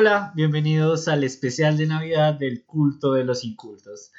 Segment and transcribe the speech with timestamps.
[0.00, 4.12] Hola, bienvenidos al especial de Navidad del culto de los incultos.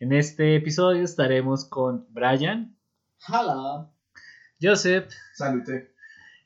[0.00, 2.76] En este episodio estaremos con Brian,
[3.28, 3.88] Hola.
[4.60, 5.94] Joseph Salute.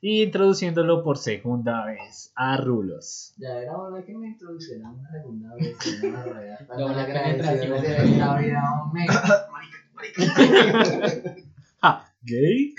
[0.03, 3.33] y introduciéndolo por segunda vez a Rulos.
[3.39, 5.75] Ya era hora que me introdujeran una segunda vez.
[6.03, 6.25] en una
[6.77, 9.07] Doble la agradecido de hombre.
[11.81, 12.75] Ah, ¿gay?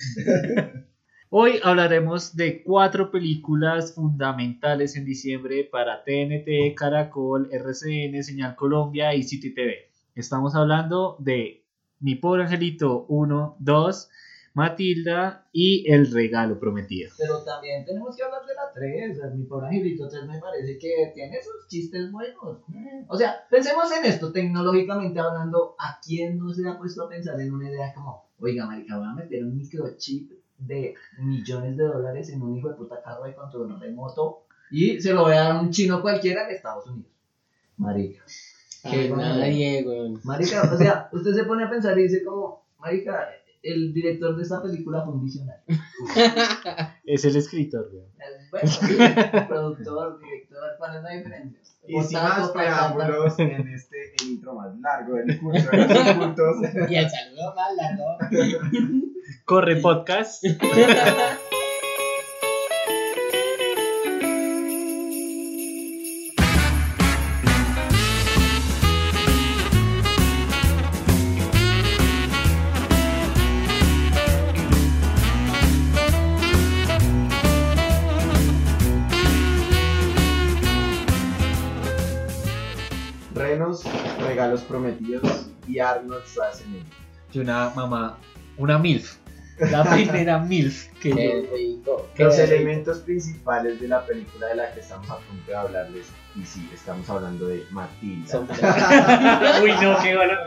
[1.36, 9.24] Hoy hablaremos de cuatro películas fundamentales en diciembre para TNT, Caracol, RCN, Señal Colombia y
[9.24, 9.90] City TV.
[10.14, 11.66] Estamos hablando de
[12.00, 14.10] Mi Pobre Angelito 1, 2,
[14.54, 17.10] Matilda y El Regalo Prometido.
[17.18, 19.36] Pero también tenemos que hablar de la 3.
[19.36, 22.60] Mi pobre angelito 3 me parece que tiene sus chistes buenos.
[23.08, 27.42] O sea, pensemos en esto, tecnológicamente hablando, ¿a quién no se ha puesto a pensar
[27.42, 32.30] en una idea como, oiga, marica, voy a meter un microchip de millones de dólares
[32.30, 35.52] en un hijo de puta carro de control remoto y se lo voy a dar
[35.52, 37.12] a un chino cualquiera de Estados Unidos?
[37.78, 38.24] Marica.
[38.84, 40.20] Ay, nadie, weón.
[40.24, 43.30] Marica, o sea, usted se pone a pensar y dice como, Marica,
[43.64, 45.64] el director de esta película fue un visionario.
[47.06, 48.06] Es el escritor, güey.
[48.52, 48.96] Bueno, sí,
[49.48, 51.60] productor, director, ¿cuál es la diferencia?
[51.86, 56.56] Y sin más preámbulos en este el intro más largo del curso de los incultos.
[56.90, 58.18] Y el saludo más largo.
[59.46, 60.42] Corre podcast.
[83.36, 83.84] Renos,
[84.22, 86.86] regalos prometidos y Arnold Schwarzenegger.
[87.34, 88.18] Y una mamá,
[88.58, 89.23] una MILF.
[89.60, 92.10] La primera MILF que yo- rico.
[92.16, 92.48] Qué Los rico.
[92.54, 96.68] elementos principales de la película de la que estamos a punto de hablarles, y sí,
[96.74, 98.28] estamos hablando de Matilda.
[98.32, 98.48] Son-
[99.64, 100.38] Uy, no, qué valor.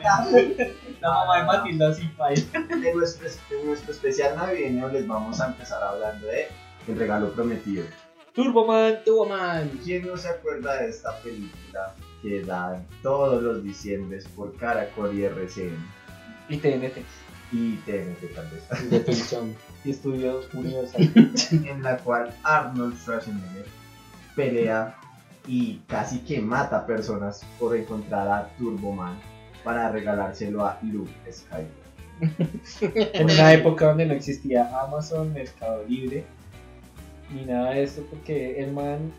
[1.00, 2.48] La mamá de Matilda sin país.
[2.54, 6.46] En nuestro, en nuestro especial navideño les vamos a empezar hablando de
[6.88, 7.84] El regalo prometido.
[8.34, 8.98] Turboman.
[9.04, 9.70] Tuvo man.
[9.84, 15.24] ¿Quién no se acuerda de esta película que dan todos los diciembres por Caracol y
[15.24, 15.76] RCN
[16.48, 16.98] Y TNT.
[17.52, 18.90] Y TNT tal vez?
[18.90, 19.54] De Pinchón.
[19.84, 21.10] Y Estudios Universal.
[21.50, 23.66] en la cual Arnold Schwarzenegger
[24.34, 24.96] pelea
[25.46, 29.18] y casi que mata personas por encontrar a Turboman
[29.64, 31.86] para regalárselo a Luke Skywalker.
[33.12, 36.24] En una época donde no existía Amazon, Mercado Libre,
[37.32, 39.12] ni nada de esto, porque el man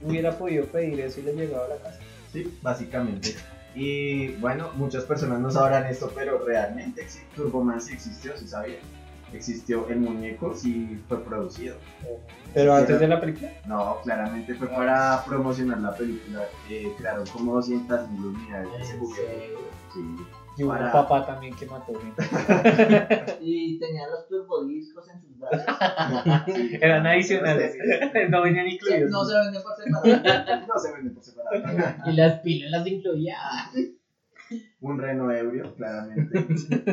[0.00, 1.98] hubiera podido pedir eso y le llegaba a la casa.
[2.32, 3.34] Sí, básicamente.
[3.74, 7.06] Y bueno, muchas personas no sabrán esto, pero realmente
[7.36, 8.78] Turboman sí existió, sí sabía.
[9.32, 11.76] Existió el muñeco, sí fue producido.
[12.54, 13.52] Pero antes de la película.
[13.66, 16.44] No, claramente fue para promocionar la película.
[16.70, 18.88] Eh, crearon como 200 mil unidades.
[19.92, 20.00] Sí.
[20.58, 22.20] Y hubo un Para- papá también que mató gente.
[23.40, 25.64] Y tenía los turbodiscos en sus brazos.
[26.80, 27.76] Eran adicionales.
[28.30, 29.10] no venían incluidos.
[29.10, 30.66] No se venden por separado.
[30.66, 32.10] No se vende por separado.
[32.10, 33.36] Y las pilas las incluía.
[34.80, 36.46] Un reno ebrio, claramente.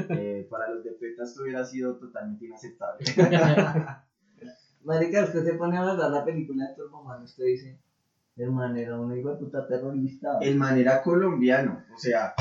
[0.09, 3.03] Eh, para los de Peta esto hubiera sido totalmente inaceptable.
[4.83, 7.79] Marica, usted se pone a hablar la película de Turboman, usted dice,
[8.37, 10.37] hermano, era un hijo de puta terrorista.
[10.41, 12.35] El man era colombiano, o sea,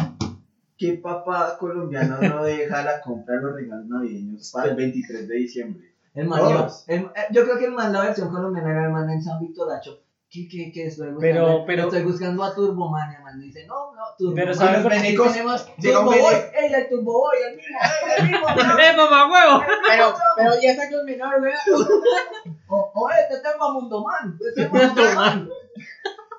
[0.78, 5.34] ¿qué papá colombiano no deja la compra de los regalos navideños para el 23 de
[5.36, 5.94] diciembre?
[6.14, 6.40] El man,
[6.86, 9.40] el- eh, yo creo que el man, la versión colombiana era el man en San
[9.40, 10.00] Victoracho.
[10.30, 11.20] ¿Qué, qué, qué estoy buscando?
[11.20, 14.34] Pero- pero- Estoy buscando a Turboman, y el man dice, no, no, Turboman.
[14.36, 14.98] Pero ¿sabes por qué?
[15.16, 16.52] Tenemos Turboboy, bebé.
[16.60, 18.46] ey, el Turboboy, el mismo, ey, el mismo.
[18.80, 19.64] ¡Eh, mamá huevo!
[19.88, 21.88] Pero, pero ya sacó el menor, weón.
[22.68, 25.48] O, o este tengo a Mundoman, este tengo a Mundoman.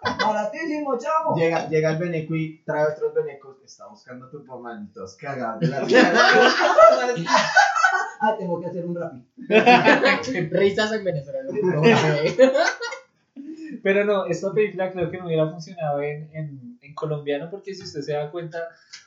[0.06, 1.36] Baratísimo, chavo.
[1.36, 5.60] Llega, llega el Beneco y trae otros Benecos, está buscando tu mamá y todos cagados
[5.60, 6.14] de la risa.
[8.22, 9.26] Ah, tengo que hacer un rápido.
[10.60, 11.52] Risas en Venezuela.
[13.84, 17.84] Pero no, esta película creo que no hubiera funcionado en, en, en colombiano porque si
[17.84, 18.58] usted se da cuenta,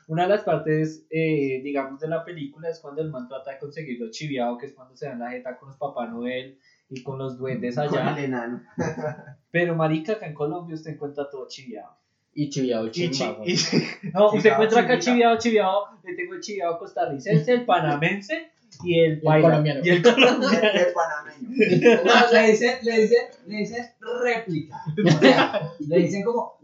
[0.06, 3.58] una de las partes, eh, digamos, de la película es cuando el man trata de
[3.58, 6.58] conseguir lo chiviado, que es cuando se dan la jeta con los Papá Noel
[6.90, 8.12] y con los duendes Con allá.
[8.16, 8.62] el enano.
[9.50, 11.96] Pero marica, acá en Colombia usted encuentra todo chiviado.
[12.34, 13.10] Y chiviao Y chi-
[14.14, 15.00] no, usted encuentra acá chivia.
[15.00, 18.52] chiviado, chiviado, le tengo el chiviado costarricense, el panamense
[18.84, 19.48] y el, el paila.
[19.48, 19.80] colombiano.
[19.82, 20.56] Y el colombiano.
[20.72, 22.02] El panameño.
[22.04, 23.86] No, le dicen, le dicen, le dicen
[24.22, 24.76] réplica.
[25.04, 26.58] O sea, le dicen como,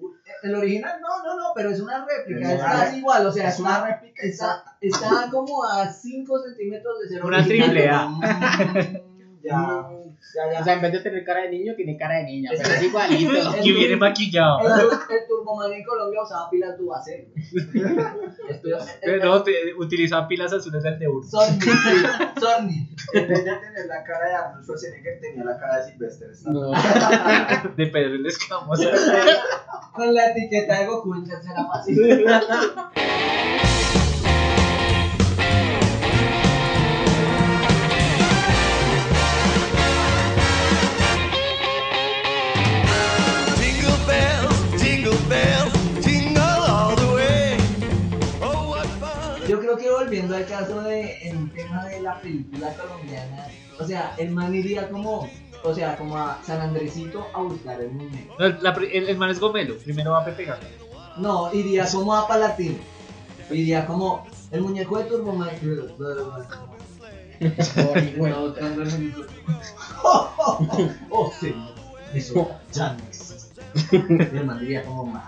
[0.44, 3.58] el original, no, no, no, pero es una réplica, Es casi igual, o sea, Es
[3.58, 4.22] una está, réplica.
[4.22, 7.70] está, está como a 5 centímetros de ser Una original.
[7.70, 8.06] triple A.
[8.06, 8.20] Mm,
[9.42, 9.88] Ya.
[10.34, 10.60] Ya, ya.
[10.60, 12.50] O sea, en vez de tener cara de niño, tiene cara de niña.
[12.52, 13.32] Es Pero es igualito.
[13.62, 14.58] Y viene maquillado.
[14.60, 16.74] El, el Turboman en Colombia usaba pilas.
[18.48, 18.72] Estoy-
[19.02, 19.44] Pero no,
[19.78, 21.22] utilizaba pilas azules del de uno.
[21.22, 21.68] Sorny, sí,
[22.40, 22.88] Sorny.
[23.12, 26.28] En vez de tener la cara de Arnold Schwarzenegger, tenía la cara de Sylvester.
[26.46, 26.70] No.
[27.76, 28.88] De Pedro el Escamoso.
[29.92, 31.92] Con la etiqueta de Goku en tercera fase.
[50.34, 53.46] Volviendo al caso de el tema de la película colombiana,
[53.78, 55.28] o sea, el man iría como,
[55.62, 58.34] o sea, como a San Andresito a buscar el muñeco.
[58.38, 59.76] No, la pri- el, el man es gomelo.
[59.78, 60.58] Primero va a pegar.
[61.16, 62.78] No, iría como a Palatino.
[63.50, 65.50] Iría como el muñeco de Turboman.
[68.16, 68.54] Bueno,
[70.06, 71.74] Oh, oh, oh, oh, señor.
[72.14, 72.98] Eso ya no
[74.84, 75.20] como,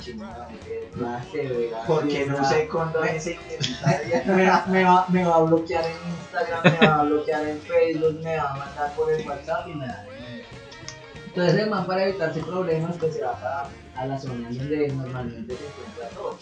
[0.00, 0.48] chingada,
[0.96, 2.48] más que Porque no verá".
[2.48, 4.26] sé condones identitarias.
[4.26, 7.60] me va, me, va, me va a bloquear en Instagram, me va a bloquear en
[7.60, 10.04] Facebook, me va a mandar por el WhatsApp y me va
[11.26, 15.66] Entonces man para evitarse problemas pues se va para a la zona donde normalmente se
[15.66, 16.38] encuentra todo.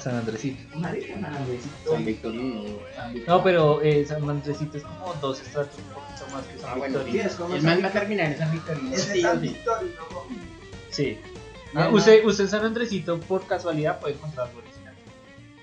[0.00, 0.78] San Andresito.
[0.78, 1.92] Marica, San Andresito.
[1.92, 2.78] San Victorino.
[3.26, 6.98] No, pero eh, San Andresito es como dos estratos, un más que San Ah, bueno,
[7.04, 7.24] Victorino.
[7.24, 8.92] El San man va a terminar en San Victorino.
[8.94, 9.48] Es Sí o San sí.
[9.48, 10.22] Victorino, ¿no?
[10.90, 11.04] Sí.
[11.04, 14.94] Y Ah, usted, usted en San Andresito por casualidad puede encontrar algo original.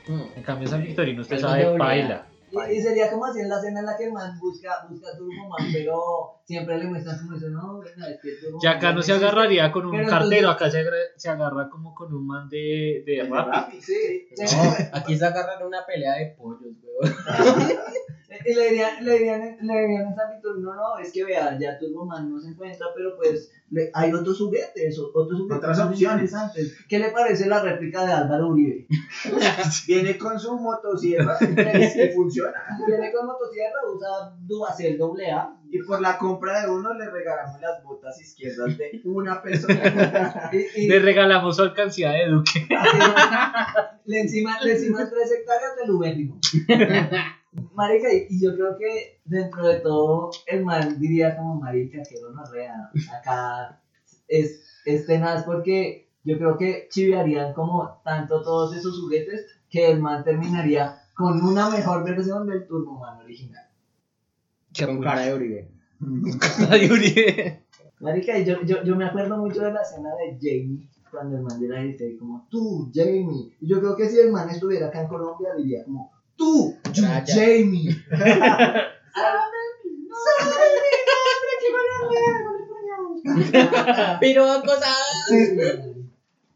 [0.07, 0.37] Mm.
[0.37, 2.27] En cambio San Victorino usted sabe de baila.
[2.49, 5.09] Y, y sería como así en la escena en la que el man busca, busca
[5.09, 8.29] a Turboman, pero siempre le muestran como eso, no, venga, es que
[8.63, 11.93] Ya acá no se agarraría con un Pero cartero, acá se agarra, se agarra como
[11.93, 13.69] con un man de, de rap.
[13.81, 17.13] Sí, No, aquí se agarran una pelea de pollos, weón.
[18.45, 20.15] Y le dirían, le dirían, le dirían
[20.59, 24.37] no, no, es que vea, ya Turboman no se encuentra, pero pues le- hay otros
[24.37, 26.15] juguetes, otros juguetes Otras opciones.
[26.31, 26.77] interesantes.
[26.87, 28.87] ¿Qué le parece la réplica de Álvaro Uribe?
[29.87, 32.53] Viene con su motosierra y funciona.
[32.87, 35.53] Viene con motosierra, usa Duracell AA.
[35.69, 40.49] Y por la compra de uno le regalamos las botas izquierdas de una persona.
[40.53, 42.65] Y, y Le regalamos su alcancía de Duque.
[44.05, 46.39] le encima, le encima tres hectáreas de lubérrimo.
[47.73, 52.31] Marica, y, yo creo que dentro de todo, el man diría como marica, que no
[52.31, 52.91] nos rea.
[53.19, 53.81] Acá
[54.27, 60.01] es, es tenaz porque yo creo que chiviarían como tanto todos esos juguetes que el
[60.01, 63.67] man terminaría con una mejor versión del Turboman original.
[64.85, 65.71] Con cara de Uribe.
[66.69, 67.63] Ay, Uribe.
[67.99, 71.43] Marica, y yo, yo, yo me acuerdo mucho de la escena de Jamie cuando el
[71.43, 73.55] man de la dice como tú, Jamie.
[73.59, 77.03] Y yo creo que si el man estuviera acá en Colombia diría como tú, you.
[77.25, 77.95] Jamie.
[84.19, 84.97] Pero cosas.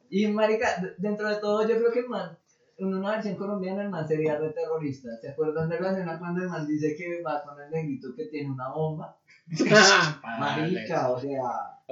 [0.10, 0.68] y marica,
[0.98, 2.38] dentro de todo yo creo que el man,
[2.78, 5.10] en una versión colombiana el man sería re terrorista.
[5.22, 8.26] ¿Se acuerdan de la escena cuando el man dice que va con el negrito que
[8.26, 9.18] tiene una bomba?
[10.40, 11.42] Marica, o sea,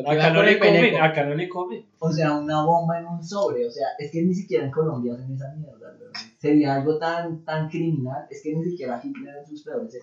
[0.06, 1.86] Acá no le comen, acá no le comen.
[2.00, 5.14] o sea, una bomba en un sobre, o sea, es que ni siquiera en Colombia
[5.14, 5.89] hacen esa mierda.
[6.38, 9.94] Sería algo tan, tan criminal, es que ni siquiera Hitler en sus peores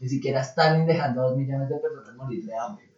[0.00, 2.90] ni siquiera Stalin dejando a dos millones de personas morir de hambre.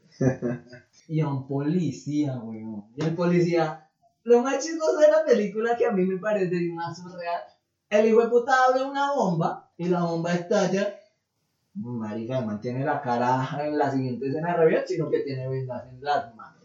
[1.08, 2.84] Y a un policía, weón.
[2.96, 3.88] Y el policía,
[4.24, 7.42] lo más chistoso de la película que a mí me parece más surreal,
[7.88, 10.94] el hijo de puta abre una bomba y la bomba estalla.
[11.74, 15.88] Marica, el man tiene la cara en la siguiente escena bien, sino que tiene vendas
[15.88, 16.62] en las manos.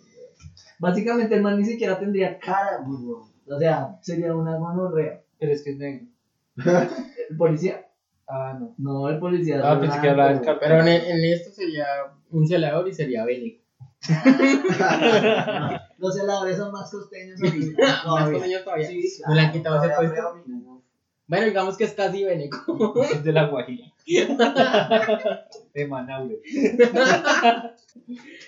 [0.79, 3.31] Básicamente el man ni siquiera tendría cara, weón.
[3.49, 5.23] O sea, sería una gonorrea.
[5.39, 6.08] Pero es que es negro.
[7.29, 7.86] ¿El policía?
[8.27, 8.75] Ah, no.
[8.77, 9.62] No, el policía.
[9.63, 10.41] Ah, es pensé que hablaba del.
[10.60, 11.86] Pero en, en esto sería
[12.29, 13.63] un celador y sería Bénico.
[15.98, 17.82] Los celadores son más costeños ahorita.
[17.88, 18.34] Más todavía.
[18.34, 18.88] costeños todavía.
[18.88, 20.84] Sí, ¿No le han claro, quitado ese Todavía puesto?
[21.27, 22.93] Bueno, digamos que es casi Bénico.
[23.03, 23.93] Es de la Guajira.
[25.74, 26.41] De Manaure.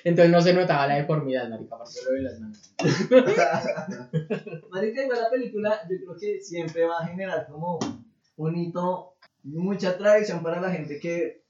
[0.05, 2.74] Entonces no se notaba la deformidad, marica, aparte lo de las manos.
[4.71, 7.77] Marica, igual la película, yo creo que siempre va a generar como
[8.38, 11.43] un hito, mucha tradición para la gente que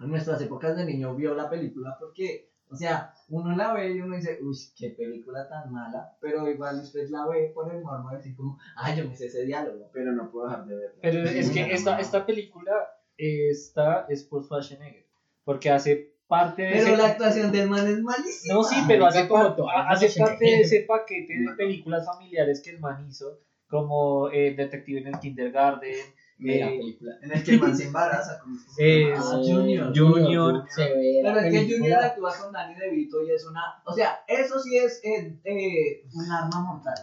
[0.00, 4.00] en nuestras épocas de niño vio la película, porque, o sea, uno la ve y
[4.00, 8.10] uno dice, uy, qué película tan mala, pero igual usted la ve por el morbo
[8.10, 9.90] decir como, ay, yo me sé ese diálogo.
[9.92, 10.98] Pero no puedo dejar de verla.
[11.02, 12.72] Pero es que esta, esta película
[13.16, 15.06] esta es por Schwarzenegger.
[15.44, 16.96] Porque hace parte de Pero ese...
[16.96, 18.54] la actuación del man es malísima.
[18.54, 22.70] No, sí, pero hace, como las hace parte de ese paquete de películas familiares que
[22.70, 25.94] el man hizo, como eh, Detective en el Kindergarten,
[26.42, 27.18] Mira, Eh, película.
[27.22, 28.38] En el que el man se embaraza.
[28.40, 29.30] ¿cómo es que se Es- llama?
[29.32, 29.92] Ah, Junior.
[29.96, 30.64] Junior.
[30.68, 31.74] Se ve la Pero es que.
[31.78, 33.60] Junior actúa con Danny DeVito y es una.
[33.84, 36.94] O sea, eso sí es eh, eh, un arma mortal.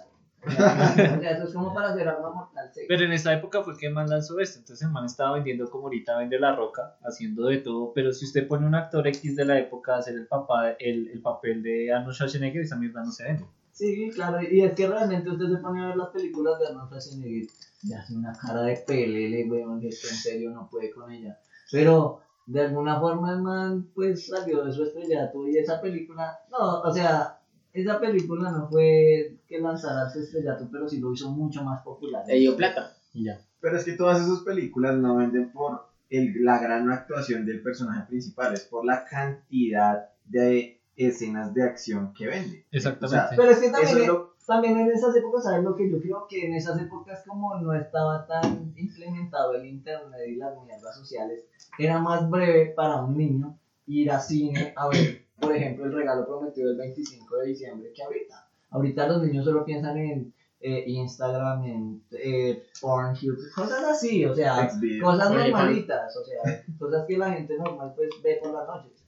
[0.41, 2.69] O sea, o sea, eso es como para hacer arma mortal.
[2.73, 2.81] sí.
[2.87, 5.69] Pero en esa época fue que el man lanzó esto, entonces el man estaba vendiendo
[5.69, 9.35] como ahorita vende La Roca, haciendo de todo, pero si usted pone un actor X
[9.35, 13.03] de la época a hacer el, papá, el, el papel de Arnold Schwarzenegger, esa mierda
[13.03, 13.45] no se vende.
[13.73, 16.87] Sí, claro, y es que realmente usted se pone a ver las películas de Arnold
[16.87, 17.47] Schwarzenegger
[17.81, 21.37] y hace una cara de pelele, weón, que en serio no puede con ella.
[21.71, 26.81] Pero de alguna forma el man pues salió de su estrellato y esa película, no,
[26.81, 27.37] o sea,
[27.71, 32.23] esa película no fue que lanzara su estrellato, pero sí lo hizo mucho más popular.
[32.27, 32.91] Le dio plata.
[33.13, 33.39] Y ya.
[33.61, 38.07] Pero es que todas esas películas no venden por el- la gran actuación del personaje
[38.07, 42.65] principal, es por la cantidad de escenas de acción que vende.
[42.71, 43.35] Exactamente.
[43.37, 46.01] Pero es que Eso también, es lo- también en esas épocas, ¿sabes lo que yo
[46.01, 46.25] creo?
[46.27, 51.45] Que en esas épocas como no estaba tan implementado el internet y las mierdas sociales,
[51.77, 56.25] era más breve para un niño ir a cine a ver, por ejemplo, el regalo
[56.25, 58.49] prometido del 25 de diciembre que ahorita.
[58.71, 64.67] Ahorita los niños solo piensan en eh, Instagram, en eh, Pornhub, cosas así, o sea,
[65.01, 68.98] cosas normalitas, o sea, cosas que la gente normal pues ve por las noches.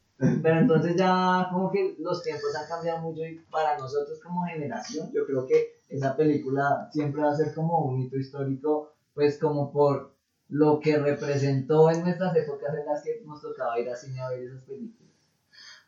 [0.44, 5.12] Pero entonces ya como que los tiempos han cambiado mucho y para nosotros como generación
[5.14, 9.72] yo creo que esa película siempre va a ser como un hito histórico pues como
[9.72, 10.14] por
[10.50, 14.30] lo que representó en nuestras épocas en las que nos tocaba ir a cine a
[14.30, 15.12] ver esas películas.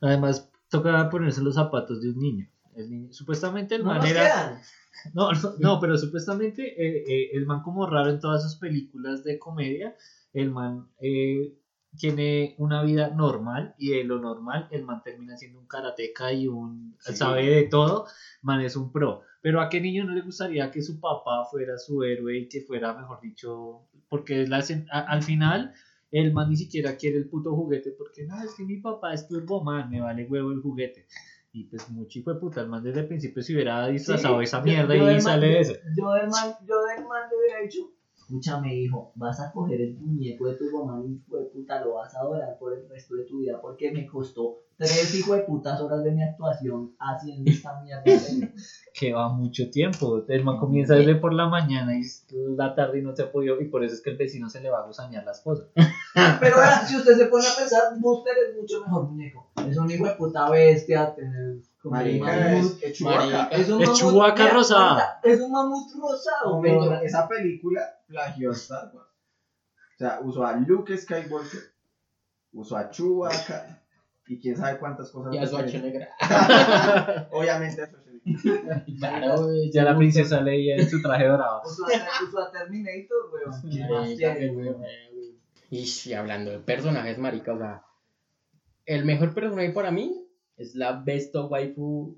[0.02, 2.50] Además, toca ponerse los zapatos de un niño.
[2.76, 4.62] El niño- supuestamente el No man era...
[5.14, 9.24] No, no, no, pero supuestamente eh, eh, el man como raro en todas sus películas
[9.24, 9.96] de comedia,
[10.34, 11.54] el man eh,
[11.98, 16.48] tiene una vida normal y de lo normal el man termina siendo un karateca y
[16.48, 17.16] un Sí.
[17.16, 18.06] sabe de todo,
[18.42, 19.22] man es un pro.
[19.42, 22.62] Pero a qué niño no le gustaría que su papá fuera su héroe y que
[22.62, 25.74] fuera, mejor dicho, porque la al final
[26.12, 29.28] el man ni siquiera quiere el puto juguete porque no, es que mi papá es
[29.28, 31.06] turboman, me vale huevo el juguete.
[31.56, 34.46] Y pues mucho hijo de puta, el man desde el principio se hubiera disfrazado de
[34.46, 35.74] esa yo- mierda yo y del sale man- de eso.
[35.96, 37.92] Yo del man, yo del man le hubiera dicho,
[38.34, 41.94] escúchame hijo, vas a coger el muñeco de tu mamá y hijo de puta lo
[41.94, 45.44] vas a adorar por el resto de tu vida porque me costó tres hijo de
[45.44, 48.04] putas horas de mi actuación haciendo esta mierda.
[48.94, 50.24] Que va mucho tiempo.
[50.28, 52.04] El man comienza desde por la mañana y
[52.56, 54.62] la tarde y no se ha podido, y por eso es que el vecino se
[54.62, 55.68] le va a gusañar las cosas.
[56.40, 59.52] Pero vean, si usted se pone a pensar, Buster es mucho mejor muñeco.
[59.68, 62.82] Es un hijo de puta bestia, tener Marica, mamut.
[62.82, 63.08] es, es un
[64.18, 65.20] mamut, rosada.
[65.22, 66.64] Es un mamut rosado.
[67.04, 69.08] Esa película plagió a Star Wars.
[69.96, 71.60] O sea, usó a Luke Skywalker,
[72.54, 73.82] usó a Chewbacca
[74.28, 75.34] y quién sabe cuántas cosas.
[75.34, 75.46] Y a.
[75.46, 76.08] Schwarzenegger.
[77.32, 78.86] Obviamente a Schwarzenegger.
[78.98, 79.50] Claro.
[79.72, 81.62] Ya la princesa Leia en su traje dorado.
[81.66, 81.86] Usó
[82.40, 84.86] a, Terminator, weón.
[85.70, 87.84] Y hablando de personajes, marica, o sea,
[88.86, 90.23] el mejor personaje para mí
[90.58, 92.18] es la besto waifu,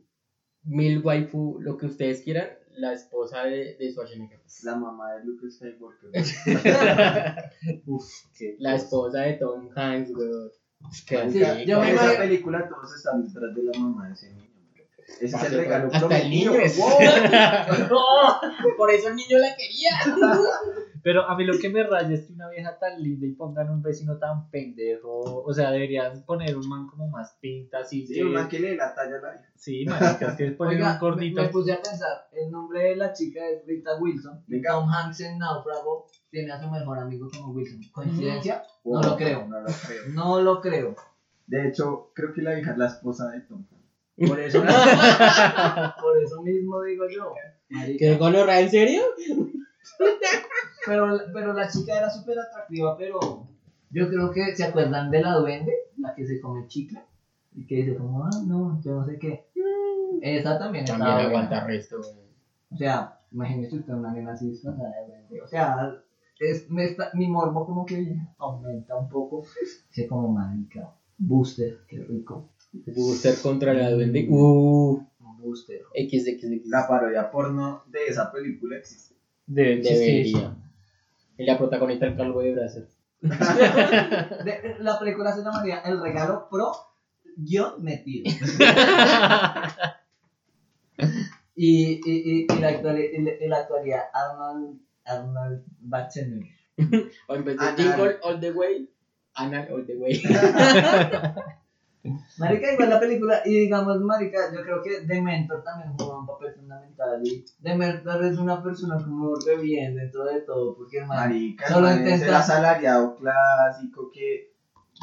[0.64, 4.42] mil waifu, lo que ustedes quieran, la esposa de, de Schwarzenegger.
[4.64, 6.12] La mamá de Luke Skywalker.
[7.86, 8.06] Uf,
[8.38, 10.52] qué La esposa de Tom Hanks, weón.
[11.32, 14.50] Sí, yo en me esa película todos están detrás de la mamá de ese niño.
[15.08, 16.52] Ese es el regalo hasta el niño.
[16.52, 16.86] prometido.
[17.90, 18.76] ¡Wow!
[18.78, 19.90] Por eso el niño la quería.
[21.06, 23.70] Pero a mí lo que me raya es que una vieja tan linda y pongan
[23.70, 25.20] un vecino tan pendejo.
[25.46, 28.08] O sea, deberían poner un man como más pinta, así.
[28.08, 29.52] Sí, que- un man que le la talla a la hija.
[29.56, 31.42] Sí, maricas, que ponen Oiga, un gordito.
[31.42, 34.44] me, me puse a pensar, el nombre de la chica es Rita Wilson.
[34.48, 34.72] Venga.
[34.72, 37.82] Tom Hanks en Náufrago tiene a su mejor amigo como Wilson.
[37.92, 38.64] ¿Coincidencia?
[38.84, 39.46] No lo creo.
[39.48, 40.02] No lo creo.
[40.12, 40.96] No lo creo.
[41.46, 44.28] De hecho, creo que la hija es la esposa de Tom Hanks.
[44.28, 44.60] Por eso,
[46.02, 47.32] por eso mismo digo yo.
[47.70, 47.98] marica.
[48.00, 49.04] ¿Qué gonorrea, en serio?
[50.86, 53.20] Pero, pero la chica era súper atractiva, pero
[53.90, 57.02] yo creo que se acuerdan de la duende, la que se come chicle
[57.56, 59.46] y que dice como, ah, no, yo no sé qué.
[60.22, 61.68] Esa también También estaba aguanta buena.
[61.68, 62.00] resto.
[62.70, 65.42] O sea, imagínese usted una nena así disfrazada de duende.
[65.42, 65.92] O sea,
[66.40, 69.44] es, me está- mi morbo como que aumenta un poco.
[69.90, 72.50] Dice como, marica, booster, qué rico.
[72.96, 74.28] Booster contra la duende.
[74.30, 75.00] Uh,
[75.40, 75.82] booster.
[75.96, 76.68] XXX.
[76.68, 79.15] La parodia porno de esa película existe.
[79.48, 80.56] De Debería.
[81.38, 82.88] Y la protagonista el calvo de Brasil.
[83.22, 86.72] De- la película se llamaría El regalo pro
[87.38, 88.26] guion metido.
[91.56, 96.56] y, y, y, y la actualidad, y la, y la actualidad Arnold, Arnold Schwarzenegger.
[97.28, 97.78] O en vez de Anal.
[97.78, 98.90] Jingle All the Way,
[99.36, 100.22] Anal All the Way.
[102.38, 106.54] Marica, igual la película, y digamos, Marica, yo creo que Dementor también juega un papel
[106.54, 107.22] fundamental.
[107.24, 111.88] Y Dementor es una persona como re bien dentro de todo, porque el Marica, Solo
[111.90, 114.54] el man es el intenta- asalariado clásico que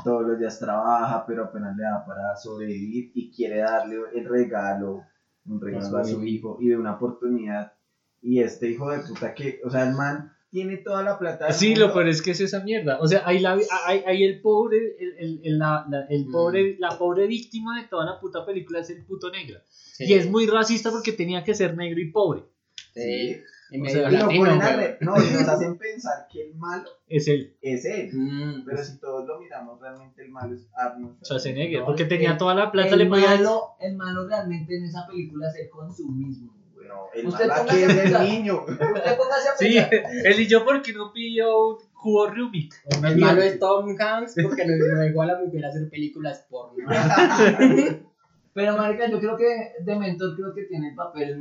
[0.04, 5.02] todos los días trabaja, pero apenas le da para sobrevivir y quiere darle el regalo,
[5.46, 7.72] un regalo a su hijo y de una oportunidad.
[8.20, 11.46] Y este hijo de puta que, o sea, el man tiene toda la plata.
[11.46, 11.86] del Sí, mundo.
[11.88, 12.98] lo peor es que es esa mierda.
[13.00, 16.76] O sea, ahí, la, ahí, ahí el pobre, el, el, el- la, la- el pobre,
[16.78, 19.58] la pobre víctima de toda la puta película es el puto negro.
[19.68, 20.04] Sí.
[20.04, 22.42] Y es muy racista porque tenía que ser negro y pobre.
[22.94, 23.40] Sí.
[23.70, 27.26] Y O sea, latino, ponen a No, y nos hacen pensar que el malo Es
[27.26, 28.10] él, es él.
[28.12, 31.16] Mm, Pero si todos lo miramos, realmente el malo es Arnold.
[31.24, 31.80] Schwarzenegger.
[31.80, 34.84] No, porque el- tenía toda la plata, el, le podía malo, el malo realmente en
[34.84, 36.54] esa película es el consumismo.
[36.92, 38.64] No, el Usted a es el niño.
[38.64, 39.90] Usted póngase a Sí, pensar.
[40.24, 42.74] él y yo porque no pidió un jugo Rubik.
[42.84, 46.84] El malo es Tom Hanks porque no, no igual a mujer a hacer películas porno.
[48.54, 51.40] Pero, marica, yo creo que Dementor creo que tiene el papel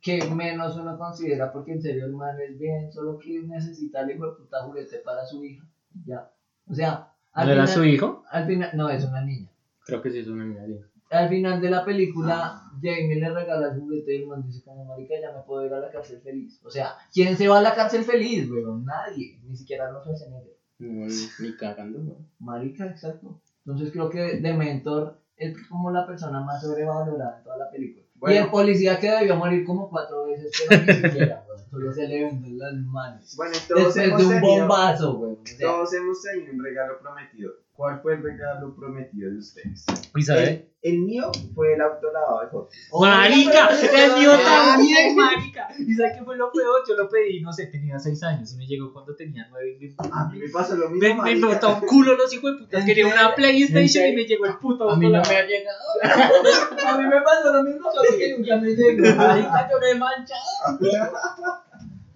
[0.00, 4.12] que menos uno considera, porque en serio el man es bien, solo que necesita el
[4.12, 5.64] hijo de puta juguete para su hija.
[6.04, 6.30] Ya.
[6.66, 8.24] O sea, al ¿No era su hijo?
[8.30, 9.48] Al final, no, es una niña.
[9.84, 10.62] Creo que sí es una niña.
[11.10, 14.84] Al final de la película, Jamie le regala el juguete y el man dice como,
[14.84, 16.60] marica, ya me puedo ir a la cárcel feliz.
[16.64, 18.84] O sea, ¿quién se va a la cárcel feliz, weón?
[18.84, 19.40] Nadie.
[19.44, 20.56] Ni siquiera los Schwarzenegger.
[20.78, 21.06] No,
[21.40, 22.16] ni, cagando.
[22.38, 23.40] Marica, exacto.
[23.66, 28.06] Entonces creo que Dementor es como la persona más sobrevalorada en toda la película.
[28.28, 31.60] Y el policía que debió morir como cuatro veces, pero ni siquiera, weón.
[31.70, 33.34] Solo se le venden las manos.
[33.36, 35.38] Bueno, todos Después hemos de un tenido- bombazo, weón.
[35.42, 37.52] O sea, Todos hemos tenido un regalo prometido.
[37.80, 39.86] ¿Cuál fue el regalo prometido de ustedes?
[40.14, 40.68] Isabel.
[40.82, 42.74] El, el mío fue el autolavado de fotos.
[43.00, 45.68] Marica, Oiga, pero- el mío también, marica.
[45.78, 46.82] ¿Y sabes qué fue lo peor?
[46.86, 49.86] Yo lo pedí, no sé, tenía 6 años y me llegó cuando tenía 9 y
[49.86, 51.08] me, A mí me pasó lo mismo.
[51.08, 51.46] me, me marica.
[51.46, 52.80] botó un culo los hijos de putas.
[52.80, 53.34] ¿En Quería una?
[53.34, 55.80] PlayStation ¿En y me llegó el puto A mí no me ha llegado.
[56.86, 59.16] A mí me pasó lo mismo, solo que nunca me llegó.
[59.16, 60.40] Marica, yo me he manchado.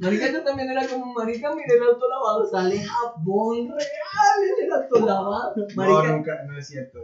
[0.05, 4.73] Marica, yo también era como, marica, mire el auto lavado, sale jabón real en el
[4.73, 5.55] auto lavado.
[5.57, 6.99] No, Marica, nunca, no es cierto.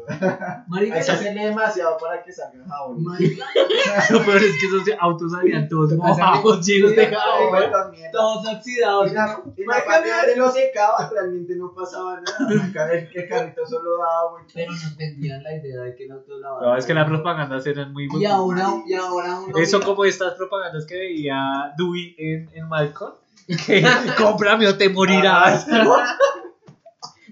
[0.68, 3.03] marica, que hacerle demasiado para que salga el jabón.
[3.05, 3.44] marica,
[4.11, 7.70] Lo peor es que esos autos salían todos mojados, llenos de jabón.
[8.12, 9.11] Todos oxidados.
[9.11, 12.37] Y la, y la Marica, parte mira, donde lo secaba realmente no pasaba nada.
[12.40, 14.53] Marica, El, el carrito solo daba vueltas.
[14.55, 16.66] Pero nos vendían la idea de que el auto lavado.
[16.66, 18.33] No, es que las propagandas eran muy Y buenas.
[18.33, 19.59] ahora, y ahora uno.
[19.59, 23.14] Eso mira- como estas propagandas que veía Dewey en, en Malcolm.
[23.66, 23.83] Que
[24.18, 25.66] cómprame o te morirás.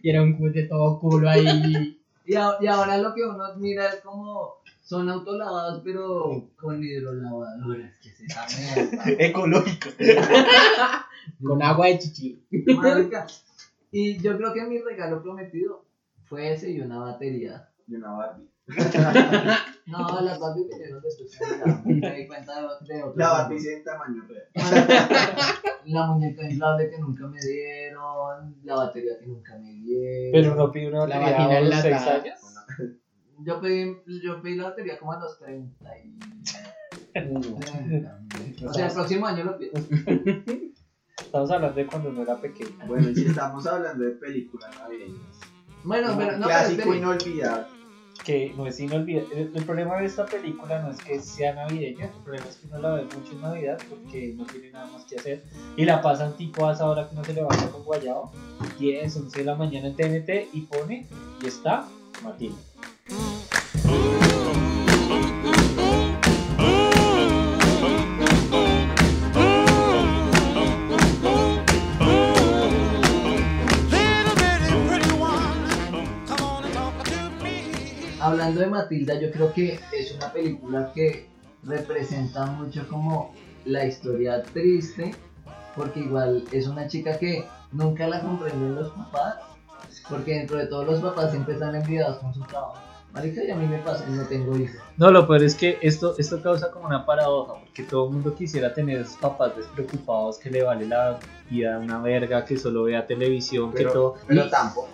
[0.01, 2.01] Y era un juguete todo culo ahí.
[2.25, 4.59] Y, a- y ahora lo que uno mira es como.
[4.81, 7.93] Son autolavados, pero con hidrolavadoras.
[8.01, 9.05] ¿Qué es esa mierda?
[9.19, 9.91] Ecológico.
[11.43, 12.43] Con agua de chichi.
[12.75, 13.27] Marica.
[13.91, 15.85] Y yo creo que mi regalo prometido
[16.27, 17.69] fue ese y una batería.
[17.87, 18.49] Y una Barbie.
[19.89, 21.39] No, las Barbie vinieron después.
[21.87, 23.15] Me di cuenta de, de otro.
[23.17, 24.47] La Barbie sí en tamaño real.
[25.87, 28.55] La muñeca inflable que nunca me dieron.
[28.65, 30.33] La batería que nunca me dieron.
[30.33, 32.23] Pero no pide una La batería vagina a los 6 enlatada.
[32.23, 32.41] años.
[33.39, 36.19] Yo pedí, yo pedí la batería como a los 30 y...
[37.15, 38.21] 30.
[38.67, 39.73] O sea, el próximo año lo pido.
[41.19, 42.77] Estamos hablando de cuando no era pequeño.
[42.87, 45.41] Bueno, y si estamos hablando de películas navideñas.
[45.85, 47.78] Bueno, pero no, clásico inolvidable.
[48.57, 49.41] No es inolvidable.
[49.41, 52.67] El, el problema de esta película no es que sea navideña, el problema es que
[52.67, 55.45] uno la ve mucho en Navidad porque no tiene nada más que hacer.
[55.77, 58.31] Y la pasan tipo a esa hora que uno se levanta con guayabo,
[58.79, 61.07] 10, 11 de la mañana en TNT y pone,
[61.43, 61.89] y está
[62.23, 62.68] Matilda.
[78.29, 81.31] Hablando de Matilda, yo creo que es una película que
[81.63, 83.33] representa mucho como
[83.65, 85.15] la historia triste,
[85.75, 89.37] porque igual es una chica que nunca la comprenden los papás,
[90.11, 92.88] porque dentro de todos los papás siempre están enviados con su trabajo.
[93.13, 94.77] Marica, y a mí me pasa, y no tengo hijos.
[94.99, 98.35] No, lo peor es que esto, esto causa como una paradoja, porque todo el mundo
[98.35, 101.19] quisiera tener esos papás despreocupados que le vale la
[101.49, 104.17] vida una verga, que solo vea televisión, que todo.
[104.27, 104.89] pero Y- tampoco.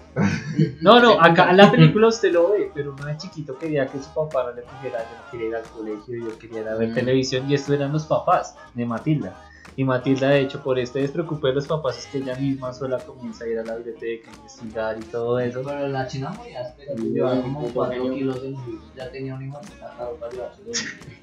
[0.81, 3.98] No, no, acá en la película usted lo ve, pero uno de chiquito quería que
[4.00, 6.77] su papá no le pusiera, yo no quería ir al colegio, yo quería ir a
[6.77, 6.94] ver Mm.
[6.94, 9.35] televisión, y estos eran los papás de Matilda.
[9.76, 12.98] Y Matilda, de hecho, por este despreocupé de los papás, es que ella misma sola
[12.98, 15.62] comienza a ir a la biblioteca, a investigar y todo eso.
[15.64, 18.14] Pero la china muy áspera, Sí, llevaba como sí, 4 genio.
[18.14, 20.62] kilos de libros, ya tenía un hijo carro para llevarse.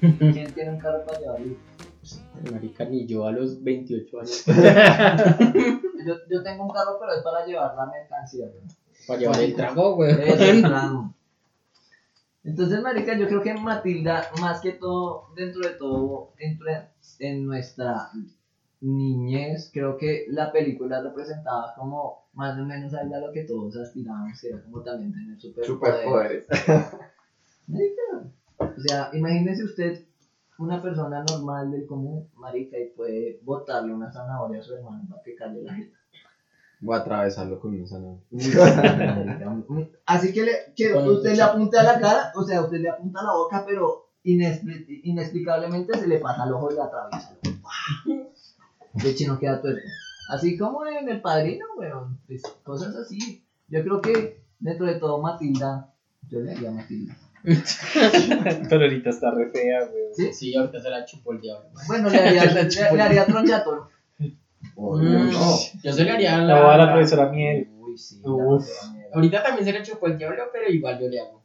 [0.00, 1.58] ¿Quién tiene un carro para llevar libros?
[2.52, 4.44] Marica, ni yo a los 28 años.
[6.04, 8.46] Yo, yo tengo un carro, pero es para llevar la mercancía.
[8.46, 8.68] ¿no?
[9.06, 10.10] Para llevar el trago, güey.
[10.10, 11.14] Es plano.
[12.44, 18.10] Entonces, marica, yo creo que Matilda, más que todo, dentro de todo, entra en nuestra
[18.82, 23.76] niñez, creo que la película representaba como más o menos algo a lo que todos
[23.76, 26.44] aspirábamos, que era como también tener superpoderes.
[26.46, 26.46] Superpoderes.
[27.68, 30.02] Marica, O sea, imagínese usted
[30.58, 35.22] una persona normal del común, marica, y puede botarle una zanahoria a su hermano para
[35.22, 35.92] que calle la gente.
[36.80, 38.20] Voy a atravesarlo con un zanahoria.
[40.06, 43.20] Así que, le, que usted le apunte a la cara, o sea, usted le apunta
[43.20, 47.36] a la boca, pero inexpli- inexplicablemente se le pasa al ojo y la atraviesa.
[48.94, 49.80] De chino queda tuerto.
[50.28, 53.44] Así como en El Padrino, weón, pues, cosas así.
[53.68, 55.92] Yo creo que dentro de todo Matilda,
[56.28, 57.16] yo le haría a Matilda.
[57.42, 60.02] Pero ahorita está re fea, güey.
[60.14, 60.32] ¿Sí?
[60.32, 61.68] Sí, ahorita se la chupó el diablo.
[61.86, 62.64] Bueno, le haría, le,
[62.96, 63.88] le haría tronchatoro.
[64.76, 65.56] Oh, Mm, no.
[65.82, 67.68] Yo se le haría La voy a dar a la profesora Miel.
[67.80, 68.20] Uy, sí.
[68.24, 68.64] Uf.
[68.94, 71.41] la Ahorita también se le chupó el diablo, pero igual yo le hago.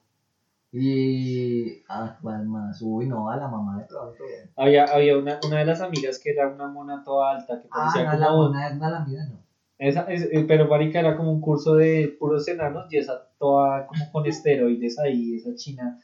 [0.71, 1.81] Y.
[1.89, 2.81] Ah, ¿cuál más?
[2.81, 4.23] Uy, no, a la mamá de pronto.
[4.55, 7.89] Había, había una, una de las amigas que era una mona toda alta que Ah,
[7.93, 9.39] parecía no, la mona es mala vida, no.
[9.77, 13.85] Esa, es- eh, pero marica era como un curso de puros enanos y esa toda
[13.85, 15.97] como con esteroides ahí, esa china.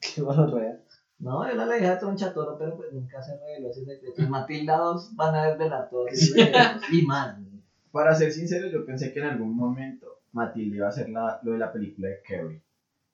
[0.00, 0.78] Qué barrea.
[1.18, 4.20] No, era la hija de Tronchatoro, pero pues nunca se reveló ese secreto.
[4.22, 6.10] En Matilda 2 van a desvelar todos
[6.92, 7.34] y más.
[7.90, 11.52] Para ser sincero, yo pensé que en algún momento Matilde iba a hacer la, lo
[11.52, 12.60] de la película de Carrie.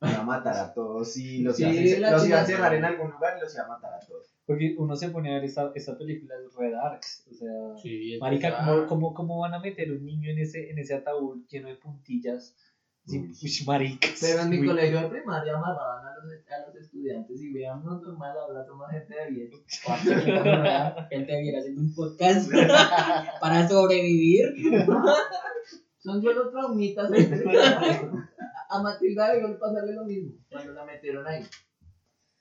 [0.02, 3.36] Iba a matar a todos y los, Sí, iba, a, los iba en algún lugar
[3.36, 4.26] y los iba a matar a todos.
[4.44, 7.24] Porque uno se pone a ver esa, esa película de Red Arcs.
[7.30, 7.48] O sea,
[7.80, 11.46] Sí, marica, ¿cómo, cómo, cómo van a meter un niño en ese, en ese ataúd
[11.48, 12.56] lleno de puntillas?
[13.04, 13.32] Sí, Uy.
[13.42, 14.08] uy, marica.
[14.20, 14.66] Pero en mi Uy.
[14.66, 18.88] colegio de primaria amarraban a los, a los estudiantes y vean, no normal, ahora somos
[18.90, 19.50] gente de bien.
[21.10, 22.50] Gente viera haciendo un podcast
[23.40, 24.44] para sobrevivir.
[25.98, 27.10] Son solo traumitas.
[28.72, 31.44] A Matilda debió pasarle lo mismo cuando la metieron ahí.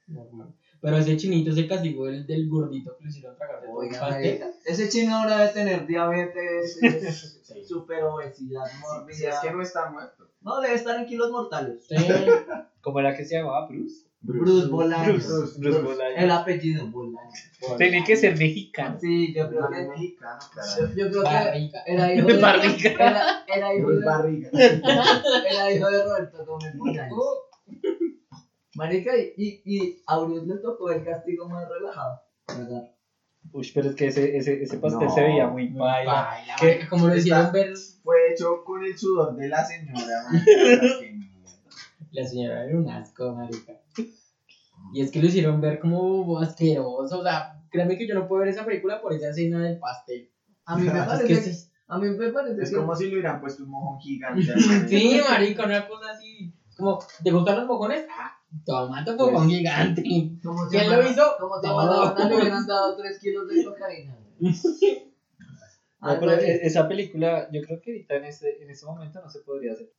[0.08, 0.54] Normal.
[0.82, 4.00] Pero ese chinito se castigó el del gordito que le hicieron tragar todo el Oiga,
[4.00, 4.40] pastel.
[4.40, 6.80] marica, ese chino ahora debe tener diabetes,
[7.68, 9.16] super obesidad mórbida.
[9.16, 10.28] Si es que no está muerto.
[10.42, 11.86] No, debe estar en kilos mortales.
[11.88, 11.96] Sí.
[12.82, 13.68] ¿Cómo era que se llamaba?
[13.68, 14.08] Bruce.
[14.22, 15.28] Bruce Bolaños.
[15.28, 16.24] Bruce, Bruce Bolaños.
[16.24, 17.40] El apellido Bolaños.
[17.78, 18.98] Tenía que ser mexicano.
[19.00, 19.88] Sí, yo creo que.
[19.88, 20.96] mexicano, Yo, claro.
[20.96, 22.38] yo creo que era hijo de.
[22.42, 22.90] Barriga.
[22.92, 24.06] Era, era hijo de.
[24.06, 24.50] Barriga.
[24.54, 27.18] Era hijo de Roberto Gómez Bolaños.
[28.76, 32.22] Marica, y, y, y a Bruce le tocó el castigo más relajado.
[32.48, 32.92] ¿Verdad?
[33.54, 36.40] Uy, pero es que ese, ese, ese pastel No, se veía muy baila.
[36.90, 40.26] Como lo hicieron ver Fue hecho con el sudor de la señora.
[42.12, 43.81] La señora era un asco, marica.
[44.94, 47.20] Y es que lo hicieron ver como asqueroso.
[47.20, 50.30] O sea, créanme que yo no puedo ver esa película por esa escena del pastel.
[50.66, 51.34] A mí me Es parece que.
[51.34, 52.76] es- A mí me parece Es que.
[52.78, 54.42] como si le hubieran puesto un mojón gigante.
[54.88, 56.54] Sí, marica, una cosa así.
[56.78, 58.06] Como, ¿te gustan los mojones?
[58.10, 58.32] Ah,
[58.66, 60.04] toma tu mojón Pues- gigante.
[60.44, 61.24] Como si ¿Quién lo hizo?
[61.40, 61.76] Como si a No.
[61.78, 64.18] Maradona le hubieran dado 3 kilos de cocaína.
[66.02, 69.30] No, pero e- esa película, yo creo que ahorita en ese, en ese momento no
[69.30, 69.92] se podría hacer.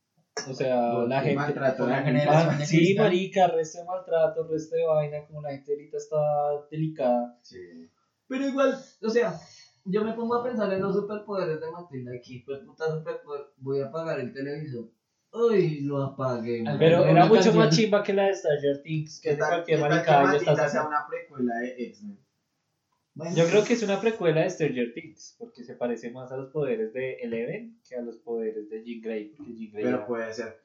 [0.49, 1.37] O sea, Por la gente.
[1.37, 5.73] maltrato, la generación de sí, marica, resto de maltrato, resto de vaina, como la gente
[5.73, 6.18] ahorita está
[6.71, 7.38] delicada.
[7.42, 7.59] Sí.
[8.29, 9.35] Pero igual, o sea,
[9.85, 12.40] yo me pongo a pensar en los superpoderes de Matilda aquí.
[12.47, 14.90] Pues puta superpoder, voy a apagar el televisor.
[15.35, 16.62] Uy, lo apagué.
[16.62, 16.79] man.
[16.79, 17.57] Pero era mucho canción.
[17.59, 20.11] más chimba que la de Stranger Things, que ¿Qué de tal, cualquier qué tal que
[20.12, 20.88] Matilda sea haciendo.
[20.88, 22.18] una precuela de X-Men?
[23.23, 26.37] Bueno, Yo creo que es una precuela de Stranger Things, porque se parece más a
[26.37, 29.97] los poderes de Eleven que a los poderes de Jean Grey, porque Jean Grey Pero
[29.99, 30.57] era, puede ser.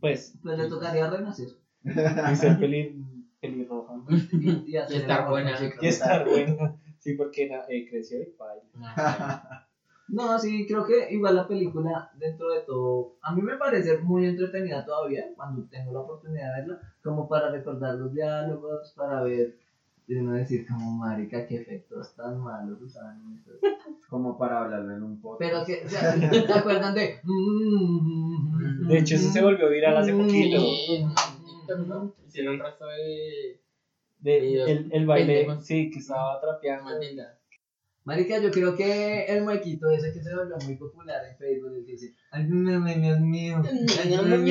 [0.00, 1.48] pues, Pues le tocaría renacer.
[1.84, 3.00] y ser peli-
[3.40, 3.94] pelirroja.
[4.32, 5.52] Y, y estar buena.
[5.80, 6.76] Y estar buena.
[6.98, 9.64] Sí, porque eh, creció y baila.
[10.10, 14.24] No, sí, creo que igual la película, dentro de todo, a mí me parece muy
[14.24, 19.58] entretenida todavía, cuando tengo la oportunidad de verla, como para recordar los diálogos, para ver,
[20.08, 23.52] y uno decir como, marica, qué efectos tan malos usaban en esto".
[24.08, 25.38] Como para hablarlo en un podcast.
[25.38, 26.12] Pero que, o sea,
[26.46, 27.20] ¿se acuerdan de...?
[28.88, 30.60] De hecho, eso se volvió viral hace poquito.
[30.60, 31.04] Sí,
[31.86, 32.14] ¿no?
[32.26, 33.60] Hicieron resto de
[34.24, 36.90] el, el baile, sí, que estaba trapeando.
[36.90, 37.37] Matilda.
[38.08, 41.84] Marica, yo creo que el muequito ese que se volvió muy popular en Facebook, el
[41.84, 44.44] que dice, ay, no, Dios mío, ay, no, no, no, no".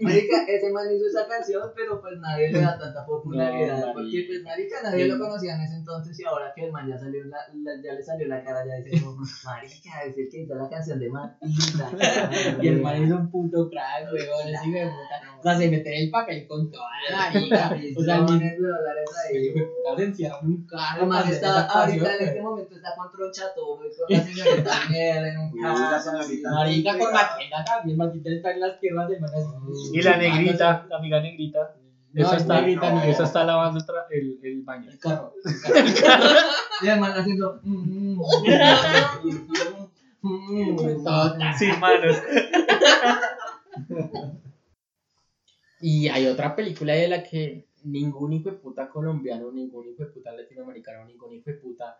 [0.00, 4.24] Marica, ese man hizo esa canción, pero pues nadie le da tanta popularidad, No, porque
[4.28, 5.10] pues marica, nadie Sí.
[5.10, 7.94] lo conocía en ese entonces y ahora que el man ya salió, la, la- ya
[7.94, 11.10] le salió la cara, ya dice como, marica, es el que hizo la canción de
[11.10, 11.90] Matilda.
[12.62, 14.48] Y el man es un puto crack, weón.
[14.54, 15.38] Ese hijo de puta.
[15.38, 17.76] O sea, se mete en el papel con toda la marica.
[17.96, 19.54] O sea, millones de dólares ahí.
[19.96, 21.12] se encierra en un carro.
[21.28, 25.52] Está ahorita en este momento está con Tronchatoro y con la señorita Miel en un
[26.02, 26.50] señorita.
[26.50, 27.96] Marica con Matilda también.
[27.98, 29.90] Matilda está en las piernas del man así.
[29.98, 31.74] Y la negrita, la amiga negrita.
[32.12, 34.90] No, esa, es está, esa está lavando el, tra- el, el baño.
[34.90, 35.34] El carro.
[36.82, 37.60] Y man haciendo.
[37.62, 38.22] mm, mm,
[40.22, 40.78] mm.
[41.58, 42.16] Sin manos.
[45.80, 50.10] Y hay otra película de la que ningún hijo de puta colombiano, ningún hijo de
[50.10, 51.96] puta latinoamericano, ningún hijo de puta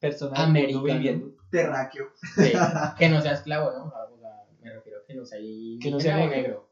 [0.00, 1.34] Persona americano viviendo.
[1.50, 2.10] Terráqueo.
[2.34, 2.52] sí,
[2.98, 3.84] que no sea esclavo, ¿no?
[3.86, 6.70] O sea, me refiero a que no sea Que no sea indígena o negro.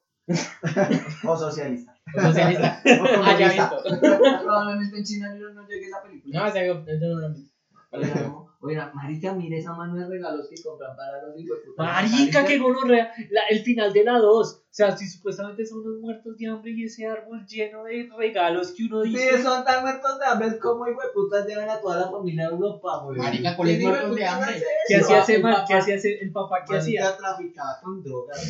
[1.24, 1.94] O socialista.
[2.16, 2.82] O socialista.
[2.84, 3.82] O Ah, ya visto.
[3.82, 6.40] Probablemente en China no, no llegue la película.
[6.40, 8.47] No, o sea, yo, yo no lo he visto.
[8.60, 11.84] Oiga, marica, mire esa mano de regalos que compran para los hijos de puta.
[11.84, 13.08] Marica, que gonorrea.
[13.30, 14.52] La- el final de la 2.
[14.68, 18.72] O sea, si supuestamente son unos muertos de hambre y ese árbol lleno de regalos
[18.72, 19.36] que uno dice.
[19.36, 22.46] Sí, son tan muertos de hambre como hijo de puta llevan a toda la familia
[22.46, 23.18] a Europa, güey.
[23.18, 24.62] Marica, ¿cuáles ¿Quién hijo muertos de hambre?
[24.88, 25.04] ¿Qué eso?
[25.04, 25.64] hacía ese man?
[25.66, 26.64] ¿Qué hacía el papá?
[26.66, 27.00] ¿Qué hacía?
[27.02, 28.40] Marica traficaba con drogas,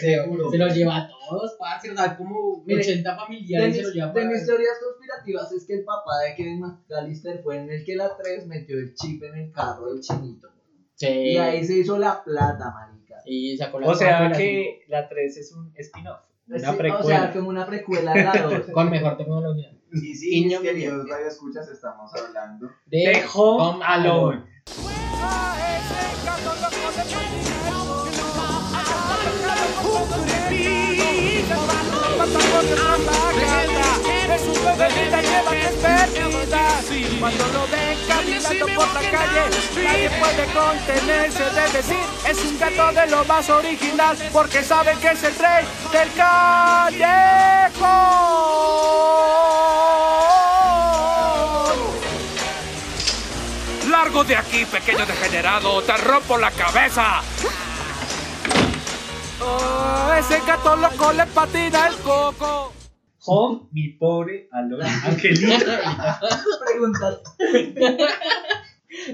[0.00, 0.50] seguro.
[0.50, 3.94] se los lleva a todos, parce, o sea, como Mire, 80 De familiares se los
[3.94, 7.84] lleva de mis teorías conspirativas es que el papá de Kevin McAllister fue en el
[7.84, 10.48] que la 3 metió el chip en el carro del chinito.
[10.94, 11.06] Sí.
[11.08, 13.16] Y ahí se hizo la plata, marica.
[13.26, 16.20] Y sacó la O sea que la 3 es un spin-off.
[16.48, 17.04] Una Sí, o precuela.
[17.04, 18.52] sea, como una precuela de la 2.
[18.54, 19.72] cinco, Con mejor tecnología.
[19.92, 22.68] Y sí, mis queridos radioescuchas, estamos hablando.
[22.86, 24.44] De, De Home Alone.
[29.86, 30.95] Que es perdida.
[37.18, 39.50] Cuando lo ven caminando por la calle,
[39.82, 45.08] nadie puede contenerse de decir es un gato de lo más original porque saben que
[45.08, 47.90] es el rey del callejón.
[53.90, 57.22] Largo de aquí, pequeño degenerado, te rompo la cabeza.
[59.40, 62.72] Oh, ese gato loco le patina el coco.
[63.26, 64.84] Home, mi pobre Alone.
[65.04, 65.64] Angelito.
[66.66, 67.20] Preguntas.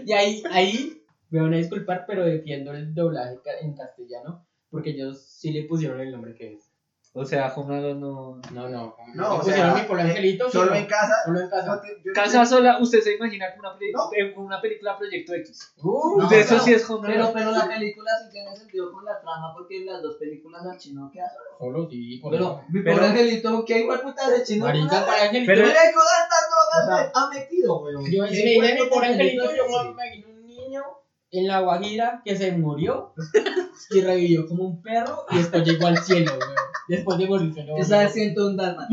[0.06, 5.24] Y ahí, ahí me van a disculpar, pero defiendo el doblaje en castellano, porque ellos
[5.26, 6.71] sí le pusieron el nombre que es.
[7.14, 8.40] O sea, Home Alone no.
[8.53, 8.96] No, no.
[9.14, 11.14] No, o sea, mi pobre eh, angelito, Solo solo en casa.
[11.27, 11.83] solo en casa.
[12.14, 14.09] Casa sola, usted se imagina como una, peli- No.
[14.16, 15.75] eh, como una película Proyecto X.
[15.83, 17.33] Uh, de eso pero- sí es Home Pero, Alone.
[17.38, 20.79] pero la película sí tiene sentido con la trama porque en las dos películas al
[20.79, 21.51] chino queda solo.
[21.75, 24.64] Solo sí, por Pero mi Pero- pobre angelito, ¿qué igual puta de chino?
[24.64, 25.53] Marica, para angelito.
[25.53, 28.05] Pero- Mira, ¿qué tantas drogas ha metido, weón?
[28.07, 29.85] Yo, si ¿Qué me dicen mi hijo de pobre puta angelito, es yo ese?
[29.85, 30.83] me imagino un niño
[31.31, 33.12] en la Guajira que se murió
[33.90, 36.55] y revivió como un perro y después llegó al cielo, weón.
[36.92, 37.78] Después de morirse, ¿no?
[37.78, 38.88] Esa es 101 dálmata.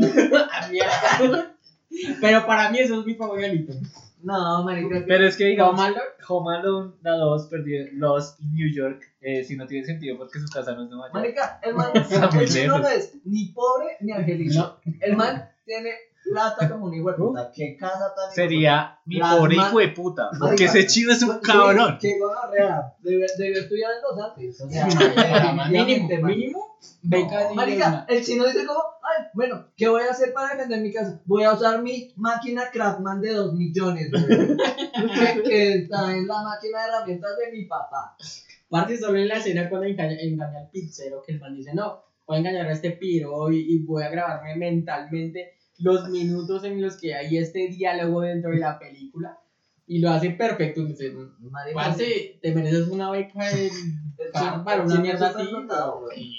[0.70, 1.54] Mierda.
[2.20, 3.74] Pero para mí eso es mi angelito.
[4.22, 5.04] No, marica.
[5.06, 5.80] Pero es que digamos,
[6.28, 10.48] Home Alone, la 2, perdió Lost New York, eh, si no tiene sentido porque su
[10.48, 11.14] casa no es Nueva York.
[11.14, 12.80] Marica, el man, el lejos.
[12.80, 14.80] no es ni pobre ni angelito.
[15.00, 15.90] El man tiene
[16.24, 17.50] plata como un hijo de puta.
[17.54, 21.98] ¿Qué casa tan Sería mi pobre hijo de puta, porque ese chino es un cabrón.
[22.00, 22.94] Qué gonorrea.
[23.00, 24.60] Debió, debió estudiar en los Andes.
[24.60, 30.02] O sea, mínimo, mínimo, beca de Marica, el chino dice como, ay, bueno, ¿qué voy
[30.02, 31.20] a hacer para defender mi casa?
[31.24, 34.26] Voy a usar mi máquina Craftman de 2 millones, güey.
[35.14, 38.16] que, que está en la máquina de herramientas de mi papá.
[38.68, 42.04] Parte solo en la escena cuando engaña, engaña al pizzero, que el man dice, no,
[42.26, 46.80] voy a engañar a este piro y, y voy a grabarme mentalmente los minutos en
[46.80, 49.38] los que hay este diálogo dentro de la película.
[49.86, 50.84] Y lo hace perfecto.
[50.84, 53.70] Dice, Marica, parce, te mereces una beca de
[54.64, 55.48] para una mierda así.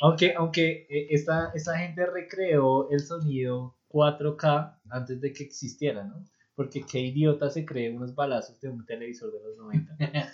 [0.01, 6.23] Aunque, aunque eh, esta, esta gente recreó el sonido 4K antes de que existiera, ¿no?
[6.55, 9.97] Porque qué idiota se cree unos balazos de un televisor de los 90.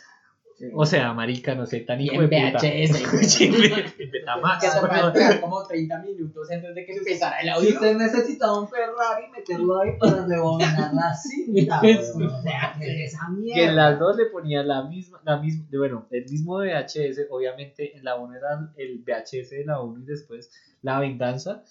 [0.74, 2.58] O sea, marica, no sé, tan Y hijo en de puta.
[2.60, 3.42] VHS.
[4.00, 4.64] En Betamax.
[4.64, 7.70] Que se puede esperar como 30 minutos antes de que empezara el Si audio.
[7.76, 11.96] usted necesitaba un Ferrari, meterlo ahí para rebobinar la cinta, güey.
[11.98, 13.56] O sea, que es esa mierda.
[13.56, 17.96] Que en las dos le ponía la misma, la misma, bueno, el mismo VHS, obviamente
[17.96, 20.50] en la 1 era el VHS de la 1 y después
[20.82, 21.64] la venganza.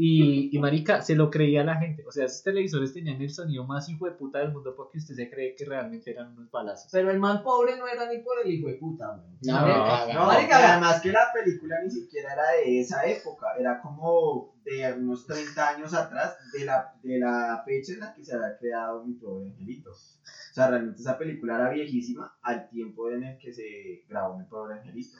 [0.00, 2.04] Y, y marica, se lo creía la gente.
[2.06, 5.16] O sea, esos televisores tenían el sonido más hijo de puta del mundo porque usted
[5.16, 6.88] se cree que realmente eran unos balazos.
[6.92, 9.36] Pero el man pobre no era ni por el hijo de puta, güey.
[9.42, 10.14] No, No, caga.
[10.14, 14.92] No, Marica, además que la película ni siquiera era de esa época, era como de
[14.92, 19.04] unos 30 años atrás de la, de la fecha en la que se había creado
[19.04, 19.90] mi pobre angelito.
[19.90, 24.44] O sea, realmente esa película era viejísima al tiempo en el que se grabó mi
[24.44, 25.16] pobre angelito.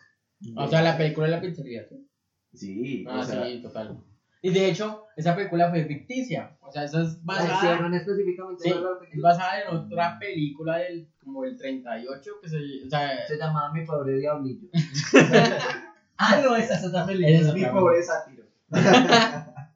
[0.55, 1.85] O sea, la película de la pizzería.
[1.89, 2.09] ¿sí?
[2.53, 4.05] Sí, Ah, o sea, sí, total.
[4.41, 6.57] Y de hecho, esa película fue ficticia.
[6.61, 8.75] O sea, esa es basada, específicamente sí,
[9.13, 13.73] es basada en otra película del como el 38, que se, o sea, Se llamaba
[13.73, 14.69] Mi Pobre Diablillo.
[16.19, 17.39] ah, no, esa es otra película.
[17.39, 18.45] es mi pobre sátiro.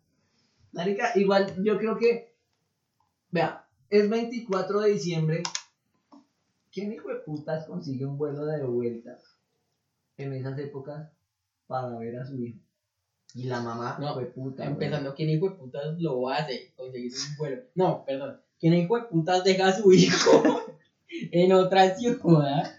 [0.72, 2.32] Marica, igual yo creo que.
[3.30, 5.42] Vea, es 24 de diciembre.
[6.70, 9.18] ¿Quién hijo de putas consigue un vuelo de vuelta
[10.16, 11.10] en esas épocas
[11.66, 12.60] para ver a su hijo?
[13.34, 14.62] Y la mamá, No, de puta.
[14.64, 14.72] güey.
[14.74, 16.72] Empezando, ¿quién hijo de putas lo hace?
[16.76, 17.62] Conseguir un vuelo.
[17.74, 18.40] No, perdón.
[18.60, 20.62] ¿Quién hijo de putas deja a su hijo
[21.32, 22.70] en otra ciudad?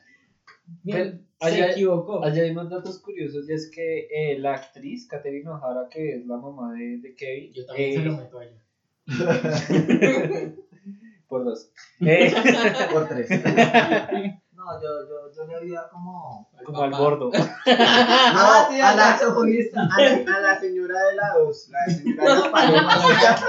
[0.86, 2.24] Pero, se equivocó.
[2.24, 6.26] Allá hay más datos curiosos y es que eh, la actriz Katherine O'Hara, que es
[6.26, 8.60] la mamá de, de Kevin, Yo también eh, se lo meto a ella.
[11.28, 12.34] por dos, Eh,
[12.94, 13.30] Por tres.
[14.64, 16.50] No, yo, yo, yo le haría como.
[16.64, 17.32] como al gordo.
[17.66, 19.18] Ah, sí, a la-.
[19.76, 23.44] A la, a la señora de la dos, la señora de las palomas.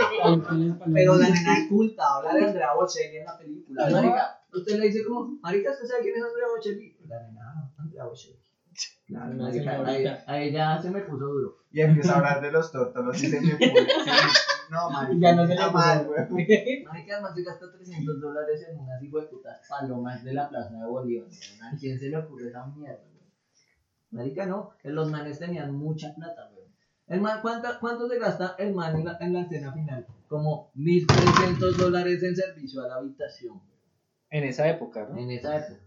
[0.92, 3.84] Pero la nena es culta, habla de Andrea Bocelli en la película.
[4.02, 6.96] Marica, usted le dice como, Marica, ¿usted sabe quién es Andrea Bocelli?
[7.06, 8.43] La nena, "Ah, Andrea Bocelli.
[9.06, 9.44] Claro,
[10.26, 11.56] ahí, ya se me puso duro.
[11.70, 13.72] Y empieza a hablar de los tórtolos y se me sí,
[14.70, 15.20] No, marica.
[15.20, 16.84] Ya no se le mal, güey.
[16.84, 20.74] Marica, además se gasta 300 dólares en unas hijo de putas palomas de la plaza
[20.74, 21.28] de Bolívar.
[21.62, 23.02] ¿A quién se le ocurre esa mierda?
[23.02, 23.30] weón?
[24.10, 26.48] Marica, no, que los manes tenían mucha plata.
[27.06, 30.06] El man, ¿cuánta, ¿Cuánto se gasta el man en la, en la escena final?
[30.26, 33.60] Como 1.300 dólares en servicio a la habitación.
[34.30, 35.18] En esa época, ¿no?
[35.18, 35.80] En esa época.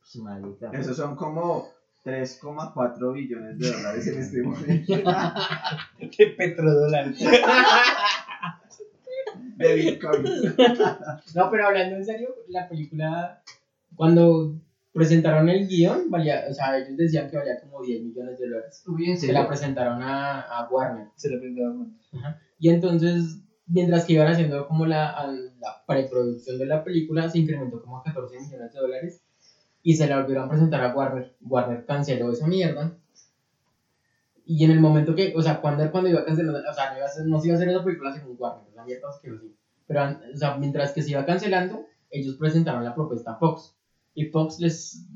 [0.00, 0.70] Pues, marica.
[0.72, 1.68] Esos son como
[2.06, 4.92] 3,4 billones de dólares en este momento.
[6.16, 7.12] Qué petrodólar.
[9.56, 10.22] De Bitcoin.
[11.34, 13.42] No, pero hablando en serio, la película,
[13.96, 14.60] cuando
[14.92, 18.84] presentaron el guion, valía, o sea, ellos decían que valía como 10 millones de dólares.
[19.18, 21.08] Se la presentaron a, a Warner.
[21.16, 21.98] Se le presentaron.
[22.58, 27.38] Y entonces, mientras que iban haciendo como la, a la preproducción de la película, se
[27.38, 29.25] incrementó como a 14 millones de dólares.
[29.88, 31.36] Y se la volvieron a presentar a Warner.
[31.42, 32.92] Warner canceló esa mierda.
[34.44, 36.96] Y en el momento que, o sea, cuando, cuando iba a cancelar, o sea, no,
[36.98, 39.28] iba a ser- no se iba a hacer esa película según Warner, la mierda que
[39.30, 39.54] no sí.
[39.86, 40.00] Pero,
[40.34, 43.76] o sea, mientras que se iba cancelando, ellos presentaron la propuesta a Fox.
[44.14, 45.06] Y Fox les,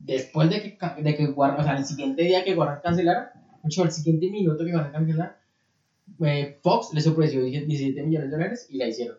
[0.00, 3.32] después de que, de que Warner, o sea, el siguiente día que Warner cancelara,
[3.64, 5.40] mucho el siguiente minuto que van a cancelar,
[6.24, 9.16] eh, Fox les ofreció 17 millones de dólares y la hicieron.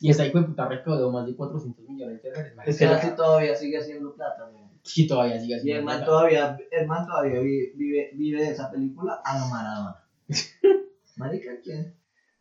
[0.00, 2.52] Y esa hijo de puta recaudó más de 400 millones de dólares.
[2.66, 4.70] Es que así todavía sigue haciendo plata, weón.
[4.82, 5.70] Sí, todavía sigue Y así.
[5.72, 10.02] el man todavía, el man todavía vive, vive, vive de esa película a lo Maradona.
[11.16, 11.94] Marica, ¿quién?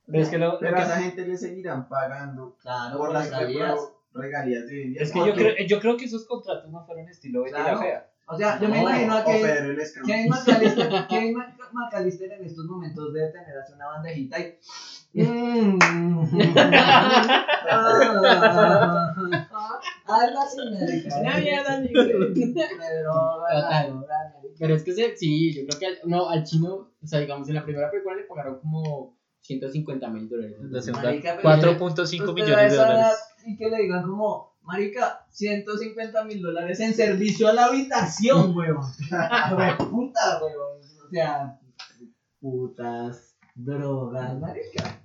[0.07, 3.11] Pero es que lo, lo Pero que- a esa gente le seguirán pagando Claro, por
[3.13, 3.79] las regalías.
[4.13, 5.01] regalías de día.
[5.01, 7.75] es que yo creo, yo creo que esos contratos no fueron estilo Betty Claro.
[7.75, 8.11] la Fea.
[8.27, 9.41] O sea, yo me No, imagino a o que.
[10.05, 11.33] Kevin McAllister, Kevin
[11.73, 14.57] McAllister en estos momentos debe tener así una bandejita y.
[15.13, 15.79] Mm.
[20.05, 21.19] Algo así, marica.
[21.19, 23.69] Una mierda, Me droga, Total.
[23.69, 24.55] la droga, marica.
[24.59, 27.47] Pero es que se- sí, yo creo que al, no, al chino, o sea, digamos,
[27.49, 30.57] en la primera película le pagaron como 150 mil dólares.
[30.61, 33.17] La segunda, Marica, pero 4.5 Usted a millones de dólares.
[33.45, 38.77] Y que le digan como, marica, 150 mil dólares en servicio a la habitación, weón.
[38.77, 40.79] Hue- Puta, weón.
[41.09, 41.59] O sea,
[42.39, 45.01] putas, drogas, marica.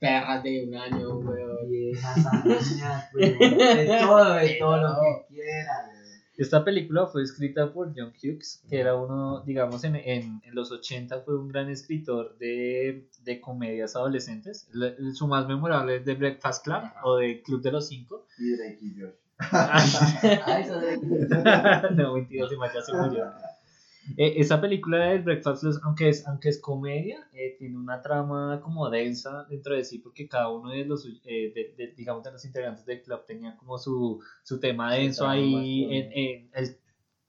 [0.00, 1.70] Perras de un año, weón.
[1.70, 3.38] Viejas arañas, weón.
[3.38, 6.04] De todo, de todo lo que quiera, weón.
[6.36, 10.72] Esta película fue escrita por John Hughes, que era uno, digamos, en, en, en los
[10.72, 14.68] 80 fue un gran escritor de, de comedias adolescentes.
[14.72, 18.26] Le- Su más memorable es The Breakfast Club o de Club de los Cinco.
[18.36, 19.14] Y Drake y Josh.
[19.52, 20.96] Ah, eso de...
[21.94, 23.32] no, mentira, se me ya se murió.
[24.16, 28.60] Eh, esa película del Breakfast Club, aunque es, aunque es comedia, eh, tiene una trama
[28.62, 32.32] como densa dentro de sí, porque cada uno de los, eh, de- de- digamos, de
[32.32, 35.94] los integrantes del club tenía como su, su tema denso trama, ahí, sí.
[35.94, 36.76] en, en el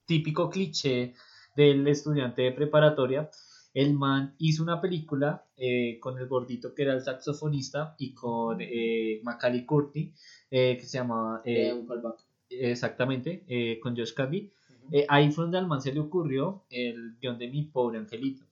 [0.06, 1.14] típico cliché
[1.56, 3.30] del estudiante de preparatoria.
[3.74, 8.58] El man hizo una película eh, con el gordito que era el saxofonista y con
[8.60, 10.12] eh, Macaulay Courtney,
[10.50, 11.42] eh, que se llamaba...
[11.44, 12.16] un callback.
[12.48, 14.50] Exactamente, eh, con Josh Caddy.
[14.92, 18.44] Eh, ahí fue donde al man se le ocurrió el guion de Mi Pobre Angelito.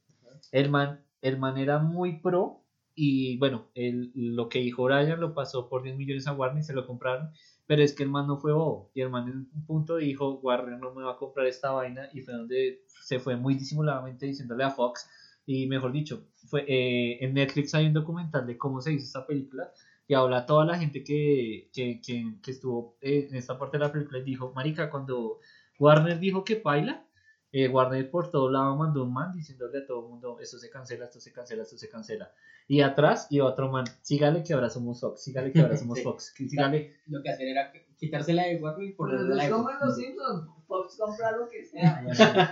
[0.53, 2.63] El man, el man era muy pro
[2.95, 6.65] y bueno, el- lo que dijo Brian lo pasó por 10 millones a Warner y
[6.65, 7.31] se lo compraron,
[7.67, 10.39] pero es que el man no fue bobo y el man en un punto dijo
[10.43, 14.27] Warner no me va a comprar esta vaina y fue donde se fue muy disimuladamente
[14.27, 15.09] diciéndole a Fox
[15.47, 19.27] y mejor dicho, fue, eh, en Netflix hay un documental de cómo se hizo esta
[19.27, 19.71] película
[20.07, 23.85] y habla toda la gente que, que, que, que estuvo eh, en esta parte de
[23.85, 25.39] la película y dijo, marica, cuando
[25.79, 27.07] Warner dijo que baila,
[27.53, 30.71] eh, Warner por todo lado mandó un man diciéndole a todo el mundo, esto se
[30.71, 32.33] cancela, esto se cancela, esto se cancela.
[32.67, 36.03] Y atrás iba otro man, sígale que ahora somos Fox, sígale que ahora somos Sí.
[36.03, 36.97] Fox, sígale.
[37.07, 40.49] Lo que hacían era quitársela de Warner y ponerla es de como en los Simpsons.
[40.67, 42.03] Fox compra lo que sea.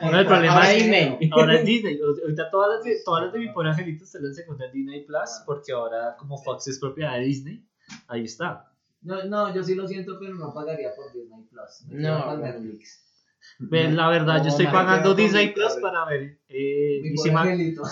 [0.03, 1.31] Ahora el problema Ahora es Disney.
[1.33, 1.99] Ahora es Disney.
[2.01, 5.05] Ahorita todas las de, todas las de mi pobre angelito se las encuentran en Disney
[5.05, 7.67] Plus porque ahora como Fox es propiedad de Disney,
[8.07, 8.71] ahí está.
[9.01, 11.87] No, no, yo sí lo siento, pero no pagaría por Disney Plus.
[11.89, 12.37] Me No, no.
[12.37, 13.12] Netflix.
[13.59, 17.83] Ve, La verdad, No, yo estoy pagando Disney Plus para ver eh, pobre Mag- angelito.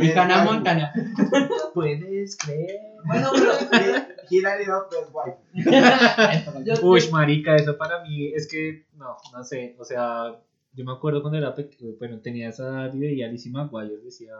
[0.00, 0.92] y Hannah Montana.
[1.74, 2.80] Puedes creer.
[3.04, 3.30] Bueno,
[3.70, 3.92] pero
[4.30, 6.64] Hillary Duff es wife.
[6.64, 10.36] yo, Uy, marica, eso para mí es que, no, no sé, o sea,
[10.72, 13.96] yo me acuerdo cuando era pequeño, bueno, tenía esa edad y veía a Lizzie McGuire,
[14.02, 14.34] decía,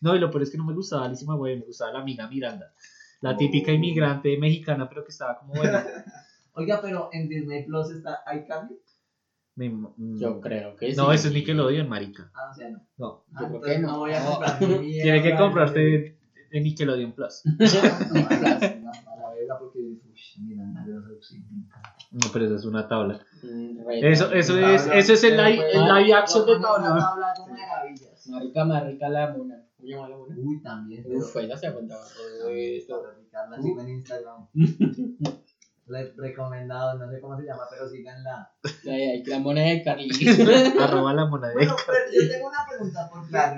[0.00, 2.28] no, y lo peor es que no me gustaba Lizzie McGuire, me gustaba la amiga
[2.28, 2.72] Miranda,
[3.32, 5.78] la típica inmigrante mexicana, pero que estaba como, bueno,
[6.58, 8.78] Oiga, pero en Disney Plus está, ¿hay cambio?
[9.56, 10.96] me- mm, Yo creo que sí.
[10.96, 12.80] no, eso es Nickelodeon, marica, Ah, o sea, no.
[12.96, 13.88] no, Ah, creo entonces que no.
[13.92, 13.98] no.
[13.98, 15.02] voy a comprar mi mierda.
[15.02, 15.80] tiene que comprarte
[16.50, 17.56] de Nickelodeon Plus, No,
[19.58, 20.00] porque, uy,
[20.42, 21.12] mira, me encanta.
[22.32, 24.74] pero eso es una tabla, Mm, re- eso, eso Tabla.
[24.74, 27.34] es, eso es el live, el live action de Con esa tabla.
[28.28, 29.62] Marica más rica la mona.
[29.94, 30.34] ¿Cómo se llama la mona?
[30.38, 31.02] Uy, también.
[31.04, 33.02] pero- Uf, esa se aguantaba todo esto.
[33.50, 34.46] La sigo en Instagram.
[35.88, 38.50] Le recomendado, no sé cómo se llama, pero síganla.
[38.90, 40.08] Ay, La mona de Carly.
[40.80, 41.52] arroba la moneda.
[41.52, 43.56] Bueno, pero yo tengo una pregunta, La ahí.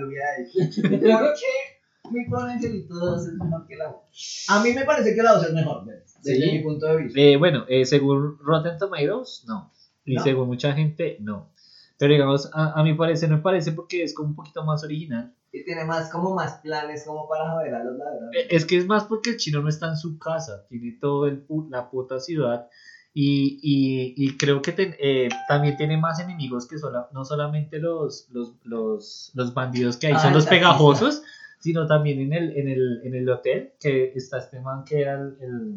[0.83, 4.03] creo que mi angelito 2 es mejor que la 1.
[4.49, 6.53] A mí me parece que la 2 es mejor, desde Sí.
[6.53, 7.19] mi punto de vista.
[7.19, 9.73] Eh, bueno, eh, según Rotten Tomatoes, no.
[10.05, 10.23] Y ¿No?
[10.23, 11.51] según mucha gente, no.
[11.99, 15.35] Pero digamos, a, a mi parecer, me parece porque es como un poquito más original.
[15.61, 18.43] Y tiene más, como más planes como para joder a los ladrones.
[18.43, 21.27] Eh, Es que es más porque el chino no está en su casa, tiene todo
[21.27, 22.69] el, pu- la puta ciudad.
[23.15, 27.79] Y, y, y creo que ten- eh, también tiene más enemigos que sola- no solamente
[27.79, 31.23] los, los, los, los bandidos que hay, Ah, son los pegajosos,
[31.59, 35.15] sino también en el, en, el, en el hotel, que está este man que era
[35.15, 35.75] el, el-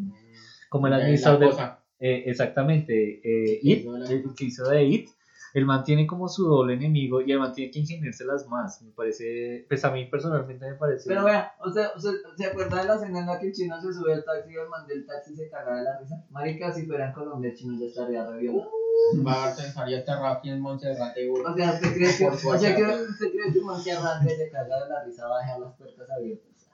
[0.70, 1.56] como el administrador.
[2.00, 5.10] Eh, exactamente, eh, It, el que hizo de It,
[5.54, 8.82] el man tiene como su doble enemigo y el man tiene que ingeniárselas más.
[8.82, 11.10] Me parece, pues a mí personalmente me parece.
[11.10, 13.54] Pero vea, o sea, o sea, ¿se acuerda de la escena en la que el
[13.54, 16.24] chino se sube al taxi y el man del taxi se caga de la risa?
[16.30, 18.72] Marica, si fuera en Colombia, el chino ya estaría reviolado.
[19.26, 21.28] Va a pensar ya enterrado aquí en Monserrate.
[21.28, 21.44] güey.
[21.44, 22.84] O sea, ¿usted cree que, o sea, que.
[22.84, 26.70] ¿usted cree que y se caga de la risa va a dejar las puertas abiertas?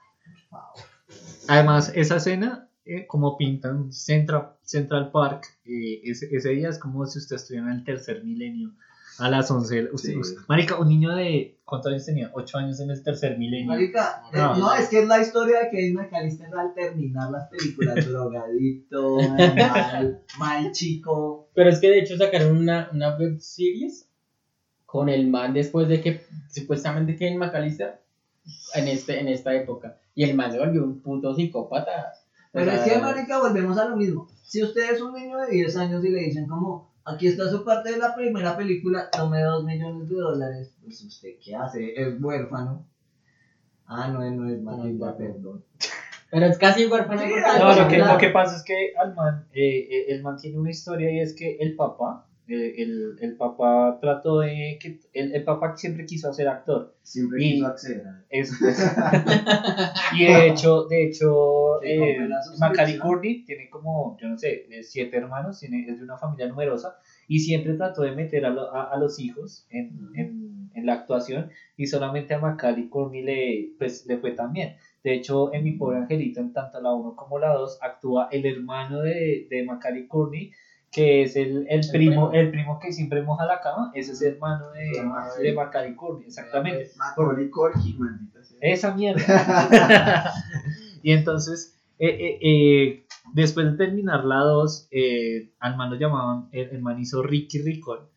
[0.50, 0.84] Favor.
[1.48, 7.06] Además, esa escena, eh, como pintan Central, Central Park, eh, ese, ese día es como
[7.06, 8.72] si usted estuviera en el tercer milenio.
[9.20, 9.74] A las 11.
[9.74, 10.16] de la- usted- Sí.
[10.16, 11.58] usted- marica, un niño de.
[11.64, 12.30] ¿Cuántos años tenía?
[12.34, 13.66] 8 años en el tercer milenio.
[13.66, 14.56] Marica, eh, No.
[14.56, 20.22] no, es que es la historia de Kevin McAllister al terminar las películas, drogadito, mal,
[20.38, 21.50] mal chico.
[21.54, 24.08] Pero es que de hecho sacaron una, una web series
[24.86, 28.00] con el man después de que supuestamente Kevin McAllister
[28.76, 29.98] en, este, en esta época.
[30.14, 32.12] Y el man se volvió un puto psicópata.
[32.52, 34.28] Pero sea, es que, marica, volvemos a lo mismo.
[34.42, 37.64] Si usted es un niño de 10 años y le dicen como, aquí está su
[37.64, 41.94] parte de la primera película, tome 2 millones de dólares, pues usted, ¿qué hace?
[41.94, 42.86] Es huérfano.
[43.86, 45.64] Ah, no, no es Matilda, perdón.
[46.30, 47.20] Pero es casi huérfano.
[47.20, 50.36] Sí, No, lo que, lo que pasa es que al man, eh, eh, el man
[50.36, 55.32] tiene una historia y es que el papá, el, el papá trató de que el,
[55.32, 56.94] el papá siempre quiso ser actor.
[57.02, 58.78] Siempre Y- quiso acceder a Es, es-
[60.12, 62.16] y de hecho, de hecho, eh.
[62.58, 66.46] Macaulay Culkin tiene como, yo no sé, eh, siete hermanos, tiene, es de una familia
[66.48, 66.96] numerosa
[67.26, 70.94] y siempre trató de meter a, lo- a, a los hijos en, en, en la
[70.94, 74.74] actuación y solamente a Macaulay Culkin le, pues, le fue tan bien.
[75.02, 78.44] De hecho, en Mi Pobre Angelito, en tanto la 1 como la 2, actúa el
[78.46, 80.50] hermano de, de Macaulay Culkin,
[80.90, 82.32] que es el, el, primo, primo.
[82.32, 84.90] el primo que siempre moja la cama, ese es el hermano de,
[85.42, 86.90] de Macaulay Culkin, exactamente.
[86.96, 88.58] Macaulay Culkin, maldita sea.
[88.60, 90.32] Esa mierda.
[91.02, 96.48] y entonces, eh, eh, eh, después de terminar la 2, eh, al man lo llamaban,
[96.52, 98.08] el, el man hizo Ricky Ricón.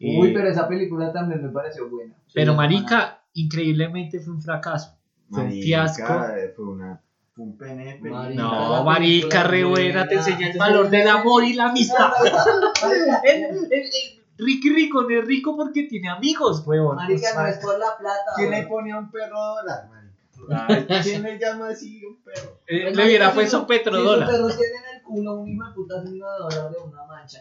[0.00, 2.14] Uy, pero esa película también me pareció buena.
[2.34, 4.98] pero marica, increíblemente fue un fracaso.
[5.30, 6.06] Fue un fiasco.
[6.54, 7.00] Fue una.
[7.36, 7.98] Fue un pene.
[8.00, 12.10] Marica, No, la marica, re buena, te enseña el valor del amor y la amistad.
[13.24, 13.90] El- el- el-
[14.38, 16.96] Ricky Ricón es rico porque tiene amigos, huevón.
[16.96, 18.22] Marica, no es por la plata.
[18.36, 20.66] ¿Quién le pone a un perro dólar, marica?
[20.90, 22.58] Ay, ¿Quién le llama así un perro?
[22.66, 24.28] eh, le hubiera puesto petrodólar.
[24.28, 27.04] su perro tiene en el culo un hijo de puta signo de dólar de una
[27.06, 27.38] mancha.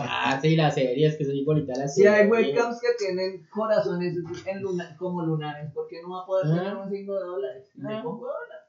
[0.00, 2.30] Ah, sí, las series que son igualitas a las Si hay series.
[2.54, 4.14] webcams que tienen corazones
[4.46, 6.54] en luna, como lunares, ¿por qué no va a poder Ah.
[6.56, 7.68] tener un signo de dólares?
[7.76, 8.00] Le Ah.
[8.02, 8.65] pongo dólar.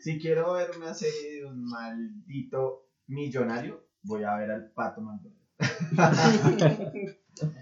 [0.00, 5.40] Si quiero ver una serie de un maldito millonario, voy a ver al pato McDonald.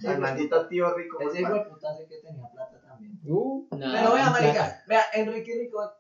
[0.07, 1.21] al maldito tío rico.
[1.21, 3.21] Ese hijo de puta sé que tenía plata también.
[3.25, 5.93] Uh, no, Pero vea, no, marica, vea, Enrique Rico,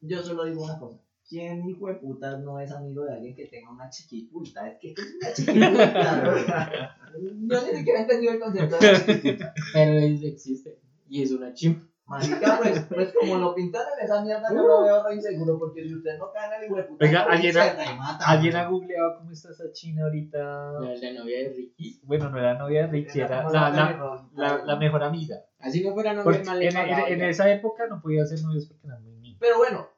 [0.00, 1.02] yo solo digo una cosa.
[1.32, 4.68] ¿quién hijo de putas no es amigo de alguien que tenga una chiquipulta?
[4.68, 6.96] Es que ¿qué es una chiquipulta?
[7.12, 9.54] Yo ni siquiera he entendido el concepto de la chiquipulta.
[9.72, 10.78] Pero existe.
[11.08, 11.91] Y es una chimp.
[12.12, 15.82] Marica, pues, pues como lo pintan en esa mierda, yo lo veo re inseguro, porque
[15.82, 18.24] si usted no cae en el hijo de puta, Oiga, pues, alguien se ha- remata,
[18.28, 18.64] ¿Alguien güey.
[18.64, 20.38] ha googleado cómo está esa china ahorita?
[20.38, 22.00] La, la novia de Ricky.
[22.04, 25.36] Bueno, no era novia de Ricky, era la, la, la, la mejor amiga.
[25.58, 28.86] Así no fuera novia man en, en- en esa época no podía ser novios porque
[28.86, 29.38] eran muy niños.
[29.40, 29.88] Pero bueno,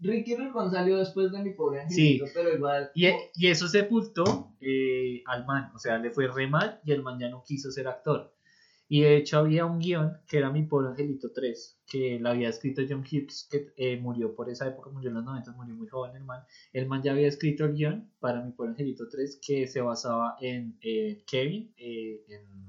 [0.00, 2.90] Ricky Ricón salió después de mi pobre angelito, pero igual.
[2.94, 7.02] Y, y eso sepultó eh, al man, o sea, le fue re mal y el
[7.02, 8.32] man ya no quiso ser actor.
[8.88, 12.48] Y de hecho había un guion que era Mi Pobre Angelito 3, que la había
[12.48, 15.88] escrito John Hughes, que eh, murió por esa época, murió en los 90, murió muy
[15.88, 16.42] joven el man.
[16.72, 20.36] El man ya había escrito el guion para Mi Pobre Angelito 3, que se basaba
[20.40, 22.68] en eh, Kevin eh, en-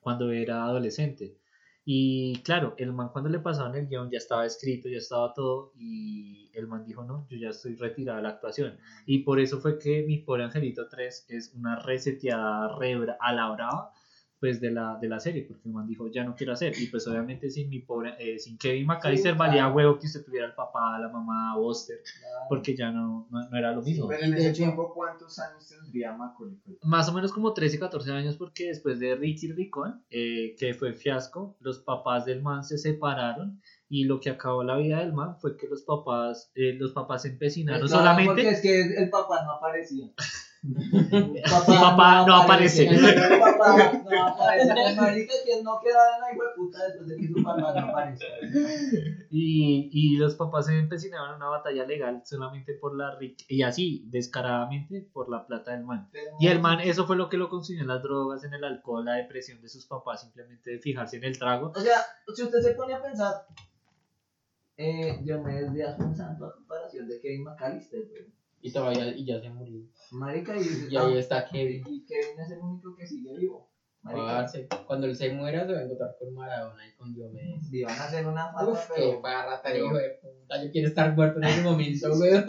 [0.00, 1.36] cuando era adolescente.
[1.84, 5.72] Y claro, el man cuando le pasaban el guion ya estaba escrito, ya estaba todo,
[5.76, 8.76] y el man dijo, no, yo ya estoy retirada de la actuación.
[9.06, 13.50] Y por eso fue que Mi Pobre Angelito 3 es una reseteada rebra a la
[13.50, 13.92] brava
[14.40, 16.72] pues de la, de la serie, porque el man dijo, ya no quiero hacer.
[16.80, 19.74] Y pues obviamente sin mi pobre, eh, sin Kevin McAllister Sí, valía claro.
[19.74, 21.98] huevo que usted tuviera el papá, la mamá, Buster,
[22.48, 24.08] porque ya no, no, no era lo mismo.
[24.08, 26.56] Pero en ese tiempo, ¿cuántos años tendría Macaulay?
[26.82, 30.94] Más o menos como 13, 14 años, porque después de Ricky Ricón, eh, que fue
[30.94, 33.60] fiasco, los papás del man se separaron.
[33.92, 37.22] Y lo que acabó la vida del man fue que los papás, eh, los papás
[37.22, 38.32] se empecinaron Claro, solamente.
[38.32, 40.12] Porque es que el papá no aparecía.
[40.62, 42.86] Su papá no aparece.
[42.86, 44.74] Papá no aparece.
[44.88, 47.72] El marica que no quedaba en la hijo de puta después de que su papá
[47.72, 48.26] no aparece.
[49.30, 53.62] Y, y los papás se empecinaron en una batalla legal solamente por la riqueza, y
[53.62, 56.10] así, descaradamente, por la plata del man.
[56.38, 59.06] Y el man, eso fue lo que lo consumió en las drogas, en el alcohol,
[59.06, 61.72] la depresión de sus papás, simplemente de fijarse en el trago.
[61.74, 62.00] O sea,
[62.34, 63.46] si usted se pone a pensar,
[64.76, 68.39] eh, Diomedes Díaz fue un santo a comparación de Kevin McAllister, güey.
[68.60, 69.80] Y todavía y ya se murió.
[70.12, 71.82] Marica, y, Y ahí está Kevin.
[71.88, 73.70] y Kevin es el único que sigue vivo.
[74.02, 77.70] Parce, Cuando él se muera se va a encontrar con Maradona y con Diomedes.
[77.70, 79.10] y van a hacer una farra, Uf, pero...
[79.12, 80.64] qué barra tan pero- hijo de puta.
[80.64, 82.46] Yo quiero estar muerto en ese momento, weón.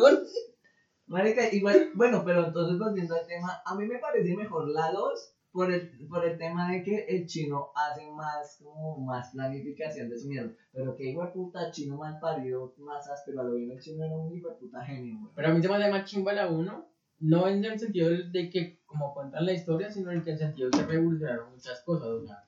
[1.08, 5.36] Marica, igual, bueno, pero entonces volviendo al tema, a mí me parece mejor la 2
[5.52, 10.18] por el, por el tema de que el chino hace más, como más planificación de
[10.18, 10.54] su mierda.
[10.72, 14.16] Pero que de puta, chino mal parido, más áspero, a lo bien el chino era
[14.16, 15.32] un hijo puta genio.
[15.36, 16.88] Pero a mí se me hace más chimba la 1.
[17.20, 20.78] No en el sentido de que, como cuentan la historia, sino en el sentido de
[20.78, 22.08] que revolucionaron muchas cosas.
[22.08, 22.48] O sea,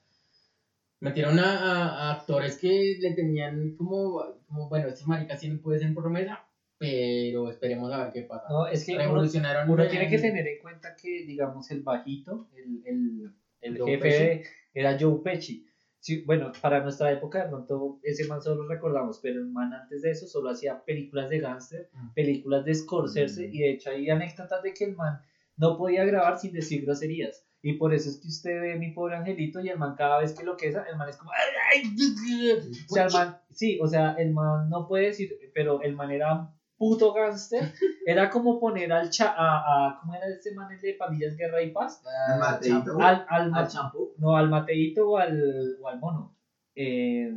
[0.99, 5.93] metieron a actores que le tenían como, como bueno, este marica sí no puede ser
[5.93, 6.43] promesa,
[6.77, 8.45] pero esperemos a ver qué pasa.
[8.49, 9.69] No, es que uno, revolucionaron.
[9.69, 13.91] uno el- tiene que tener en cuenta que, digamos, el bajito, el, el, el Joe
[13.91, 14.43] jefe de-
[14.73, 15.65] era Joe Pesci.
[15.99, 19.71] Sí, bueno, para nuestra época de pronto ese man solo lo recordamos, pero el man
[19.73, 22.13] antes de eso solo hacía películas de gángster, Mm.
[22.13, 23.53] películas de Scorsese, Mm.
[23.53, 25.21] y de hecho hay anécdotas de que el man
[25.55, 27.45] no podía grabar sin decir groserías.
[27.61, 30.33] Y por eso es que usted ve mi pobre angelito y el man cada vez
[30.33, 31.31] que lo que es, el man es como...
[31.31, 36.11] O sea, el man, sí, o sea, el man no puede decir, pero el man
[36.11, 36.49] era
[36.83, 37.61] puto gángster.
[38.05, 39.57] Era como poner al cha, a,
[39.87, 42.01] a- ¿cómo era ese man el de Pandillas Guerra y Paz?
[42.33, 42.99] El Mateito.
[42.99, 46.35] Al, al, Al champú, no, al Mateito o al, o al mono.
[46.75, 47.31] Eh,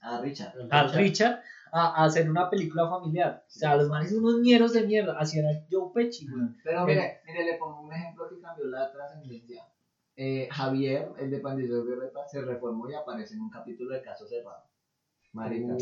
[0.00, 0.52] a Richard.
[0.70, 1.40] al Richard
[1.72, 3.42] a, a hacer una película familiar.
[3.46, 5.16] O sea, los manes son unos ñeros de mierda.
[5.18, 6.46] Así era Joe Pesci, güey.
[6.62, 9.64] Pero mire, mire, le pongo un ejemplo que cambió la trascendencia.
[10.14, 14.02] Eh, Javier, el de Pandillos de Repa, se reformó y aparece en un capítulo de
[14.02, 14.62] Caso Cerrado.
[15.32, 15.74] Marica.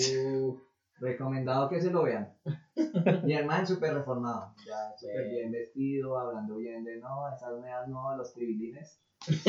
[1.00, 2.28] Recomendado que se lo vean.
[3.26, 4.54] Y el man súper reformado.
[4.66, 5.30] Ya súper Sí.
[5.30, 9.00] bien vestido, hablando bien de no, esas meas no, los tribilines.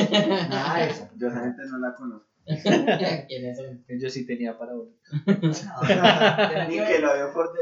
[0.50, 1.08] Nada de eso.
[1.16, 2.28] Yo esa gente no la conozco.
[3.28, 3.84] ¿Quiénes son?
[4.00, 4.90] Yo sí tenía para uno.
[6.68, 7.52] Ni que lo veo por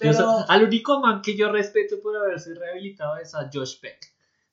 [0.00, 3.98] Pero, so- al único man que yo respeto por haberse rehabilitado es a Josh Peck,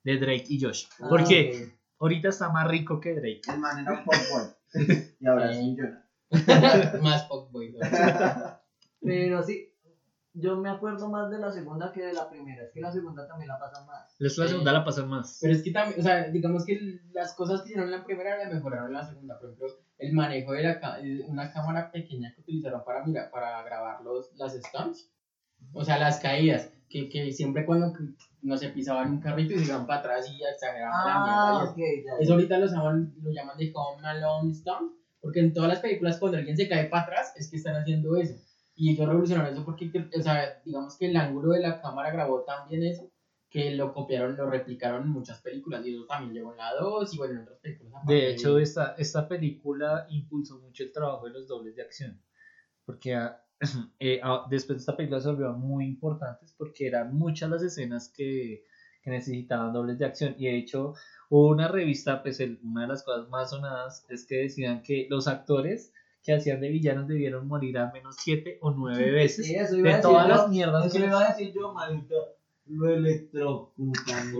[0.04, 0.84] de Drake y Josh.
[1.00, 1.78] Ah, Porque ok.
[2.00, 3.40] ahorita está más rico que Drake.
[3.52, 5.04] El man era un.
[5.18, 5.64] Y ahora es Sí.
[5.64, 5.98] millonario.
[7.02, 7.72] Más fuckboy.
[7.72, 7.78] ¿no?
[9.02, 9.70] Pero sí,
[10.34, 12.62] yo me acuerdo más de la segunda que de la primera.
[12.62, 14.14] Es que la segunda también la pasan más.
[14.20, 15.38] Es la segunda la pasan más.
[15.40, 16.78] Pero es que también, o sea, digamos que
[17.12, 19.38] las cosas que hicieron en la primera la mejoraron en la segunda.
[19.38, 19.68] Por ejemplo,
[19.98, 24.54] el manejo de la una cámara pequeña que utilizaron para, mira, para grabar los, las
[24.54, 25.10] stunts.
[25.72, 26.72] O sea, las caídas.
[26.88, 27.92] Que, que siempre cuando,
[28.42, 32.12] no se pisaban un carrito y se iban para atrás y exageraban la mierda.
[32.12, 32.16] Ah.
[32.20, 36.18] Eso ahorita lo llaman, lo llaman de Home Alone Stunt, porque en todas las películas
[36.18, 38.34] cuando alguien se cae para atrás es que están haciendo eso.
[38.74, 42.44] Y ellos revolucionaron eso porque, o sea, digamos que el ángulo de la cámara grabó
[42.44, 43.10] tan bien eso
[43.50, 47.12] que lo copiaron, lo replicaron en muchas películas y eso también llegó en la 2
[47.12, 48.06] y bueno, en otras películas.
[48.06, 52.22] De hecho, esta, esta película impulsó mucho el trabajo de los dobles de acción.
[52.84, 53.42] Porque a-
[53.98, 58.08] eh, ah, después de esta película se volvieron muy importantes porque eran muchas las escenas
[58.16, 58.64] que,
[59.02, 60.34] que necesitaban dobles de acción.
[60.38, 60.94] Y de hecho,
[61.30, 65.28] una revista, pues el- una de las cosas más sonadas es que decían que los
[65.28, 69.46] actores que hacían de villanos debieron morir al menos siete o nueve veces.
[69.46, 70.34] Sí, eso iba a de decir todas yo.
[70.34, 72.14] las mierdas Eso que iba a decir yo, marica.
[72.66, 74.34] Lo electrocutan.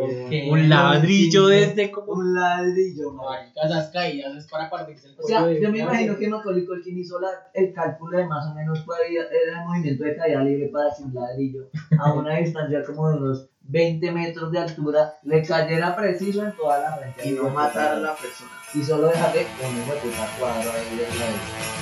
[0.50, 3.62] Un ladrillo desde como Un ladrillo, marica.
[3.64, 6.64] Esas caídas es para partirse el O sea, cuello de- yo me imagino que Macaulay
[6.64, 10.68] Culkin hizo la- el cálculo de más o menos era el movimiento de caída libre
[10.68, 15.42] para que un ladrillo a una distancia como de unos 20 metros de altura le
[15.42, 17.28] cayera preciso en toda la frente.
[17.28, 18.50] Y no matar a la persona.
[18.74, 21.79] Y solo dejarle un hijo de puta cuadro ahí de ladrillo.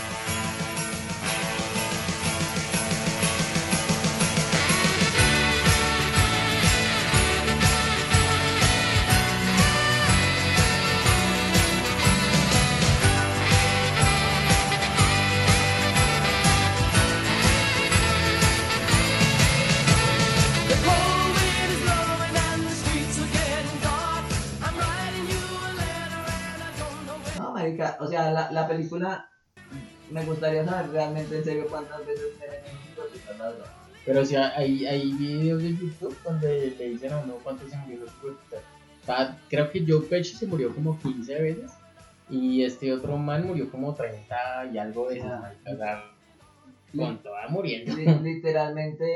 [28.23, 29.31] Sea, la, la película
[30.11, 32.47] me gustaría saber realmente en serio cuántas veces me.
[34.05, 37.77] Pero o sea, hay, hay videos de YouTube donde le dicen a uno cuántos se
[37.77, 38.11] murió los
[39.05, 41.73] sea, creo que Joe Pesci se murió como 15 veces.
[42.31, 45.39] Y este otro man murió como 30 y algo de Ah.
[45.41, 46.05] marica, o sea,
[46.97, 47.95] con toda muriendo.
[47.97, 48.05] Li-
[48.35, 49.07] literalmente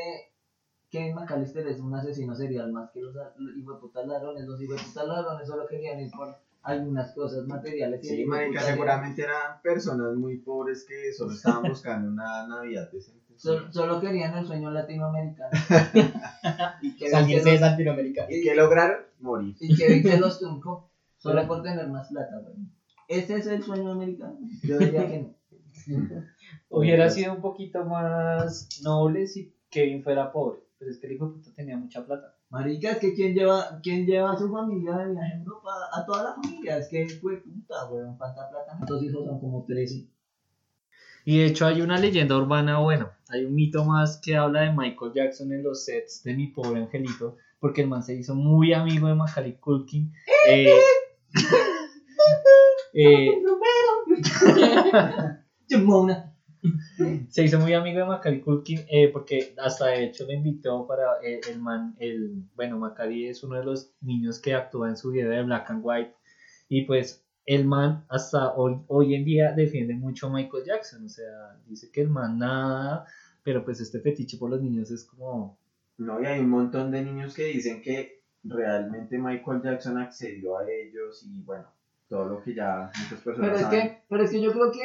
[0.91, 3.15] Kevin McAllister es un asesino serial más que los
[3.57, 4.45] hijos de putas ladrones.
[4.47, 8.07] Los hijos de putas ladrones solo querían ir por algunas cosas materiales.
[8.07, 13.21] Sí, marica, seguramente eran personas muy pobres que solo estaban buscando una Navidad decente.
[13.37, 15.51] Solo, solo querían el sueño latinoamericano.
[16.83, 18.27] y que Salirse Latinoamérica.
[18.31, 18.99] ¿Y qué lograron?
[19.21, 19.57] Morir.
[19.61, 22.39] y que se los truncó solo por tener más plata.
[22.41, 22.57] güey.
[23.09, 24.39] ¿Ese es el sueño americano?
[24.63, 25.37] Yo diría que no.
[26.69, 30.61] Hubiera sido un poquito más noble si Kevin fuera pobre.
[30.79, 32.37] Pero es que el hijo de puta tenía mucha plata.
[32.53, 35.71] Marica, es que ¿quién lleva, quién lleva a su familia de viaje a Europa?
[35.91, 36.77] A toda la familia.
[36.77, 38.15] Es que fue puta, weón.
[38.19, 38.75] ¿Cuánta plata?
[38.77, 39.41] ¿Cuántos hijos son?
[39.41, 40.07] Como 13.
[41.25, 44.73] Y de hecho hay una leyenda urbana, bueno, hay un mito más que habla de
[44.73, 48.75] Michael Jackson en los sets de Mi Pobre Angelito, porque el man se hizo muy
[48.75, 50.13] amigo de Macaulay Culkin.
[50.49, 50.75] Eh,
[52.93, 53.31] eh,
[55.69, 56.32] Chimona.
[57.29, 61.21] Se hizo muy amigo de Macaulay Culkin eh, porque hasta de hecho le invitó para
[61.23, 65.11] eh, el man, el, bueno, Macaulay es uno de los niños que actúa en su
[65.11, 66.15] video de Black and White
[66.69, 71.09] y pues el man hasta hoy, hoy en día defiende mucho a Michael Jackson, o
[71.09, 73.07] sea, dice que el man nada,
[73.43, 75.59] pero pues este fetiche por los niños es como...
[75.99, 80.71] No, y hay un montón de niños que dicen que realmente Michael Jackson accedió a
[80.71, 81.67] ellos y bueno,
[82.09, 83.89] todo lo que ya muchas personas Pero es, saben.
[83.89, 84.81] que, pero es que yo creo que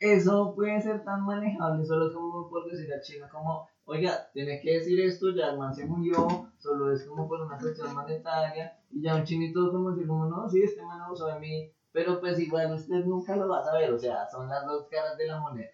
[0.00, 4.78] eso puede ser tan manejable solo como por decir al chino como, oiga, tiene que
[4.78, 9.02] decir esto, ya el man se murió, solo es como por una cuestión monetaria, y
[9.02, 12.38] ya un chinito como decir como, no, sí, este man abusó de mí, pero pues
[12.38, 15.38] igual usted nunca lo va a saber, o sea, son las dos caras de la
[15.38, 15.70] moneda.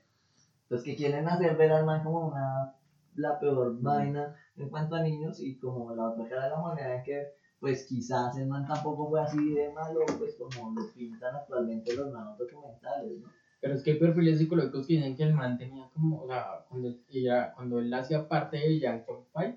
[0.68, 2.74] Los que quieren hacer ver al man como una,
[3.14, 6.96] la peor vaina en cuanto a niños, y como la otra cara de la moneda
[6.96, 7.28] es que
[7.60, 12.12] pues quizás el man tampoco fue así de malo, pues como lo pintan actualmente los
[12.12, 13.28] manos documentales, ¿no?
[13.60, 16.64] Pero es que hay perfiles psicológicos que dicen que el man tenía como, o sea,
[16.68, 19.02] cuando, ella, cuando él hacía parte de Young
[19.32, 19.56] Fight,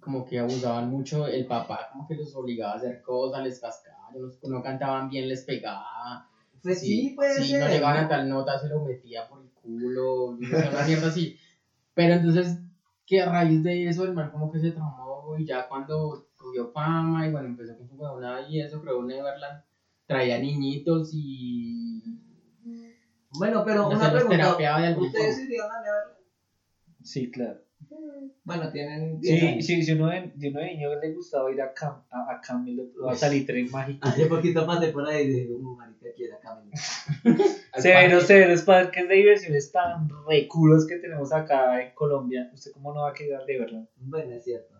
[0.00, 4.10] como que abusaban mucho, el papá como que los obligaba a hacer cosas, les cascaba,
[4.14, 6.28] no, no cantaban bien, les pegaba.
[6.62, 7.60] Pues sí, puede si ser.
[7.60, 11.08] no llegaban a tal nota, se lo metía por el culo, no sé, una mierda
[11.08, 11.36] así.
[11.94, 12.58] Pero entonces,
[13.06, 16.70] que a raíz de eso, el man como que se traumó y ya cuando cogió
[16.70, 19.62] fama y bueno, empezó con su huevona y eso, creó Neverland,
[20.06, 22.18] traía niñitos y...
[23.32, 24.56] Bueno, pero no una pregunta.
[24.56, 26.16] de ¿Ustedes irían a verla?
[27.02, 27.60] Sí, claro.
[28.44, 31.60] Bueno, tienen 10 Sí, sí, si uno de, si uno de niño le gustaba ir
[31.62, 34.06] a, Cam, a, a Camilo, a salir tren mágico.
[34.06, 36.72] Hace poquito pasé por ahí y dije, uh, marica, quiera Camilo.
[37.72, 38.26] Al Severos, parque.
[38.26, 42.50] severos parques de diversiones tan reculos que tenemos acá en Colombia.
[42.52, 43.86] ¿Usted cómo no va a quedar de verla?
[43.96, 44.74] Bueno, es cierto.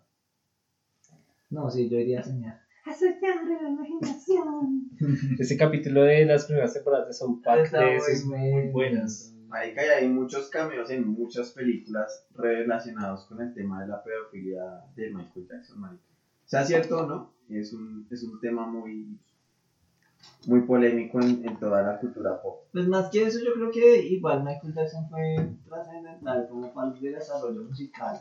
[1.50, 2.60] No, sí, yo iría a soñar.
[2.86, 4.88] A soñar en la imaginación.
[5.38, 9.34] Ese capítulo de las primeras temporadas de South Park de esas muy buenas.
[9.48, 14.62] Marica, y hay muchos cameos en muchas películas relacionados con el tema de la pedofilia
[14.94, 16.04] de Michael Jackson, marica.
[16.44, 19.18] Sea cierto o no, es un, es un tema muy,
[20.46, 22.60] muy polémico en, en toda la cultura pop.
[22.72, 25.36] Pues más que eso, yo creo que igual Michael Jackson fue
[25.68, 28.16] trascendental como parte del desarrollo musical.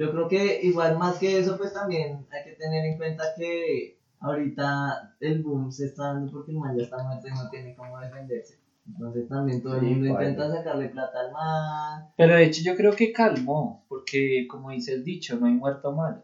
[0.00, 3.98] Yo creo que igual más que eso, pues también hay que tener en cuenta que
[4.18, 7.74] ahorita el boom se está dando porque el man ya está muerto y no tiene
[7.76, 8.62] cómo defenderse.
[8.86, 12.08] Entonces también todo el mundo intenta sacarle plata al man.
[12.16, 15.92] Pero de hecho yo creo que calmó, porque como dice el dicho, no hay muerto
[15.92, 16.22] malo.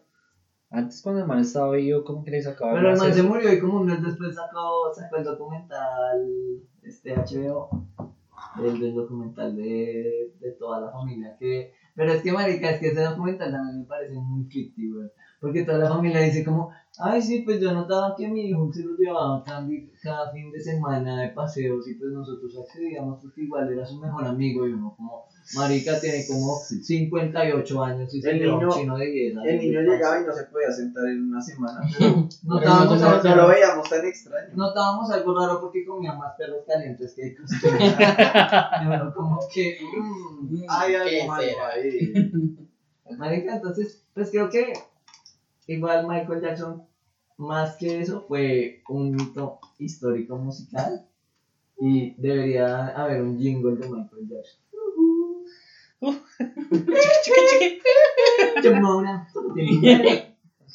[0.70, 3.52] Antes cuando el man estaba vivo, como que le sacaba Pero el man se murió
[3.52, 6.26] y como un mes después sacó, sacó el documental,
[6.82, 7.68] este HBO,
[8.64, 11.36] el del documental de, de toda la familia.
[11.38, 15.08] que Pero es que, marica, es que ese documental también me parece muy ficti, güey.
[15.40, 18.82] Porque toda la familia dice como, ay, sí, pues yo notaba que mi hijo se
[18.84, 19.66] lo llevaba cada,
[20.32, 24.66] fin de semana de paseos y pues nosotros accedíamos porque igual era su mejor amigo
[24.66, 29.46] y uno como, marica, tiene como 58 años y El niño- chino de 10 años.
[29.46, 33.36] El niño llegaba y no se podía sentar en una semana, pero Notábamos, no, no
[33.36, 34.54] lo veíamos tan extraño.
[34.54, 37.94] notábamos algo raro porque comía más perros calientes que costumbre.
[38.88, 41.42] Pero como que, mm, Hay ¿Qué algo malo
[41.74, 42.56] ahí.
[43.18, 44.72] marica, entonces, pues creo que
[45.66, 46.82] igual Michael Jackson,
[47.38, 51.04] más que eso, fue un hito histórico musical
[51.78, 54.60] y debería haber un jingle de Michael Jackson.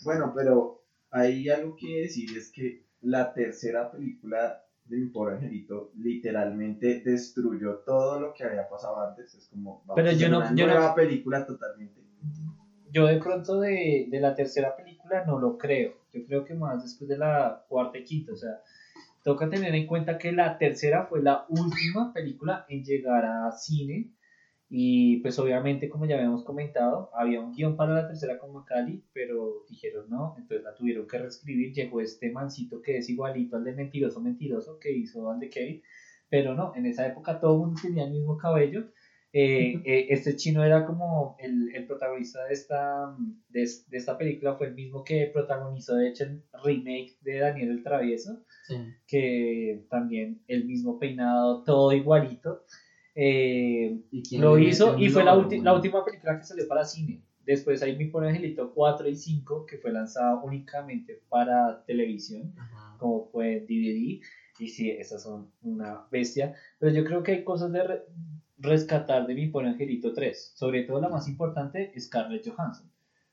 [0.03, 0.81] Bueno, pero
[1.11, 7.77] hay algo que decir, es que la tercera película de Mi Pobre Angelito literalmente destruyó
[7.85, 9.33] todo lo que había pasado antes.
[9.35, 12.01] Es como, vamos Pero a yo hacer no- una yo no- nueva película totalmente.
[12.91, 15.93] Yo de pronto de, de la tercera película no lo creo.
[16.13, 18.33] Yo creo que más después de la cuarta y quinta.
[18.33, 18.61] O sea,
[19.23, 24.11] toca tener en cuenta que la tercera fue la última película en llegar a cine.
[24.73, 29.03] Y pues obviamente, como ya habíamos comentado, había un guion para la tercera con Macari,
[29.11, 31.73] pero dijeron no, entonces la tuvieron que reescribir.
[31.73, 35.81] Llegó este mancito que es igualito al de Mentiroso Mentiroso que hizo al de Kevin,
[36.29, 38.85] pero no, en esa época todo el mundo tenía el mismo cabello.
[39.33, 43.15] Eh, eh, este chino era como el, el protagonista de esta,
[43.49, 47.39] de, es- de esta película, fue el mismo que protagonizó de hecho el remake de
[47.39, 48.75] Daniel el Travieso, Sí.
[49.07, 52.63] que también el mismo peinado, todo igualito.
[53.15, 55.59] Eh, ¿Y lo hizo y fue la, güey?
[55.61, 57.21] la última película que salió para cine.
[57.45, 62.95] Después hay Mi Pobre Angelito 4 y 5, que fue lanzada únicamente para televisión Ajá.
[62.99, 64.21] como fue DVD.
[64.59, 66.53] Y sí, esas son una bestia.
[66.79, 67.79] Pero yo creo que hay cosas de
[68.61, 70.53] rescatar de Mi Pobre Angelito 3.
[70.55, 72.89] Sobre todo la más importante, Scarlett Johansson.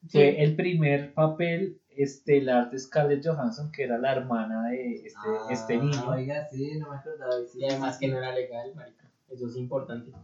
[0.09, 5.47] Fue el primer papel estelar de Scarlett Johansson, que era la hermana de este, Ah,
[5.51, 6.09] este niño.
[6.09, 7.33] Oiga, sí, no me acordaba.
[7.53, 9.11] sí, Y además sí, que no era legal, marica.
[9.29, 10.11] Eso es importante.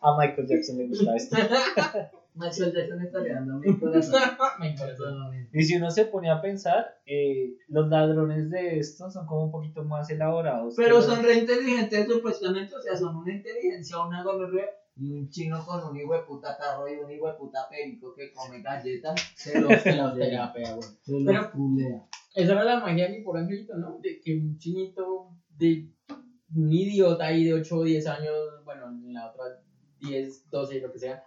[0.00, 1.36] A Michael Jackson le gusta esto.
[2.38, 4.20] Michael Jackson estaría dando mi corazón.
[4.60, 5.04] Me encantó.
[5.52, 9.50] Y si uno se pone a pensar, eh, los ladrones de estos son como un
[9.50, 10.74] poquito más elaborados.
[10.76, 14.66] Pero los- son re inteligentes supuestamente, o sea, son una inteligencia, una gonorrea
[14.96, 18.14] y un chino con un hijo de puta carro y un hijo de puta perico
[18.14, 20.14] que come galletas, se los Se los.
[20.16, 22.04] Se los Pero- culea.
[22.34, 23.98] Esa era la magia de mi por angelito, ¿no?
[24.00, 25.90] De que un chinito de
[26.54, 28.32] un idiota ahí de 8 o 10 años,
[28.64, 29.44] bueno, en la otra
[30.00, 31.22] 10, 12, lo que sea,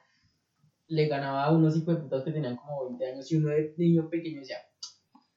[0.92, 3.74] le ganaba a unos hijos de putas que tenían como 20 años y uno de
[3.78, 4.58] niño pequeño decía,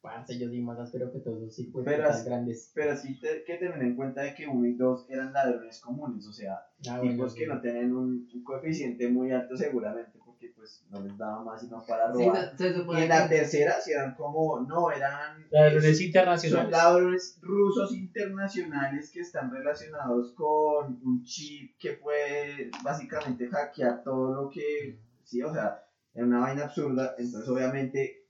[0.00, 2.70] parce, yo soy más áspero que todos los hijos de Pero putas grandes.
[2.74, 6.26] Pero sí te- que tener en cuenta de que uno y dos eran ladrones comunes,
[6.26, 6.58] o sea,
[6.90, 7.46] Ah, tipos bueno, que sí.
[7.46, 11.82] no tienen un, un coeficiente muy alto seguramente, porque pues no les daba más sino
[11.86, 12.50] para Sí, robar.
[12.58, 16.70] se, se y en la que tercera sí eran como, no, eran Ladrones son internacionales.
[16.72, 24.50] ladrones rusos internacionales que están relacionados con un chip que puede básicamente hackear todo lo
[24.50, 24.98] que,
[25.34, 28.24] sí, o sea, era una vaina absurda, entonces obviamente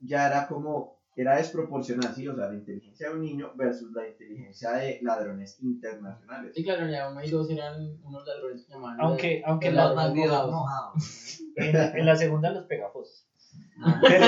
[0.00, 4.08] ya era como, era desproporcional, sí, o sea, la inteligencia de un niño versus la
[4.08, 6.52] inteligencia de ladrones internacionales.
[6.54, 9.00] Sí, claro, ya uno y dos eran unos ladrones que llamaban.
[9.00, 10.50] Aunque, aunque los mojados.
[10.52, 11.40] mojados.
[11.56, 13.26] en, en la segunda los pegajosos.
[13.80, 14.00] Ah.
[14.06, 14.26] Pero,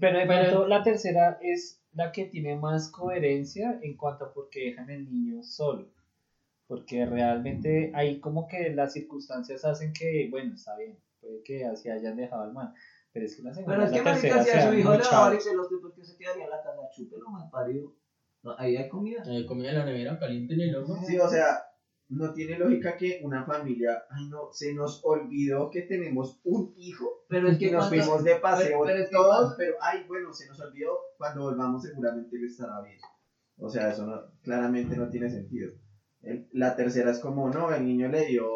[0.00, 4.32] pero de Pero- pronto la tercera es la que tiene más coherencia en cuanto a
[4.32, 5.88] por qué dejan el niño solo.
[6.68, 11.88] Porque realmente ahí como que las circunstancias hacen que, bueno, está bien, puede que así
[11.90, 12.72] hayan dejado al man.
[13.12, 14.90] Pero es que la segunda Pero es que la tercera marica, si a su hijo
[14.92, 17.28] le mucha- va a dar y se los porque se quedaría en la casa, chúpelo
[17.28, 17.92] mal parido.
[18.42, 19.22] No, ahí hay comida.
[19.26, 20.96] Eh, comida en la nevera, caliente en el horno.
[21.06, 21.58] Sí, o sea,
[22.08, 27.24] no tiene lógica que una familia, ay no, se nos olvidó que tenemos un hijo
[27.28, 30.32] Pero es que que nos cuando- fuimos de paseo pero- pero todos, pero ay, bueno,
[30.32, 32.98] se nos olvidó, cuando volvamos seguramente le estará bien.
[33.58, 35.70] O sea, eso no, claramente no tiene sentido.
[36.22, 38.46] El- la tercera es como, no, el niño le dio,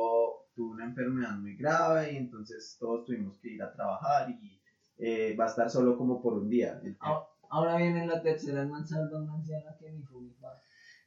[0.55, 4.61] tuvo una enfermedad muy grave y entonces todos tuvimos que ir a trabajar y
[4.99, 6.81] eh, va a estar solo como por un día.
[6.83, 10.03] El- Ah, Ahora viene la tercera, el man salva a una anciana que ni.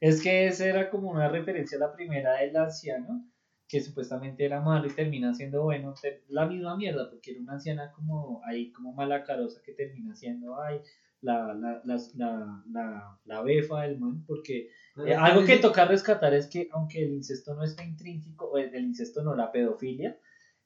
[0.00, 3.24] Es que esa era como una referencia a la primera del anciano,
[3.66, 5.92] que supuestamente era malo y termina siendo bueno.
[6.28, 10.58] La misma mierda, porque era una anciana como ahí, como mala carosa que termina siendo,
[10.60, 10.80] ay,
[11.20, 14.68] la, la, la, la, la, la befa del man, porque
[15.06, 18.74] eh, algo que toca rescatar es que aunque el incesto no está intrínseco, o el,
[18.74, 20.18] el incesto no, la pedofilia,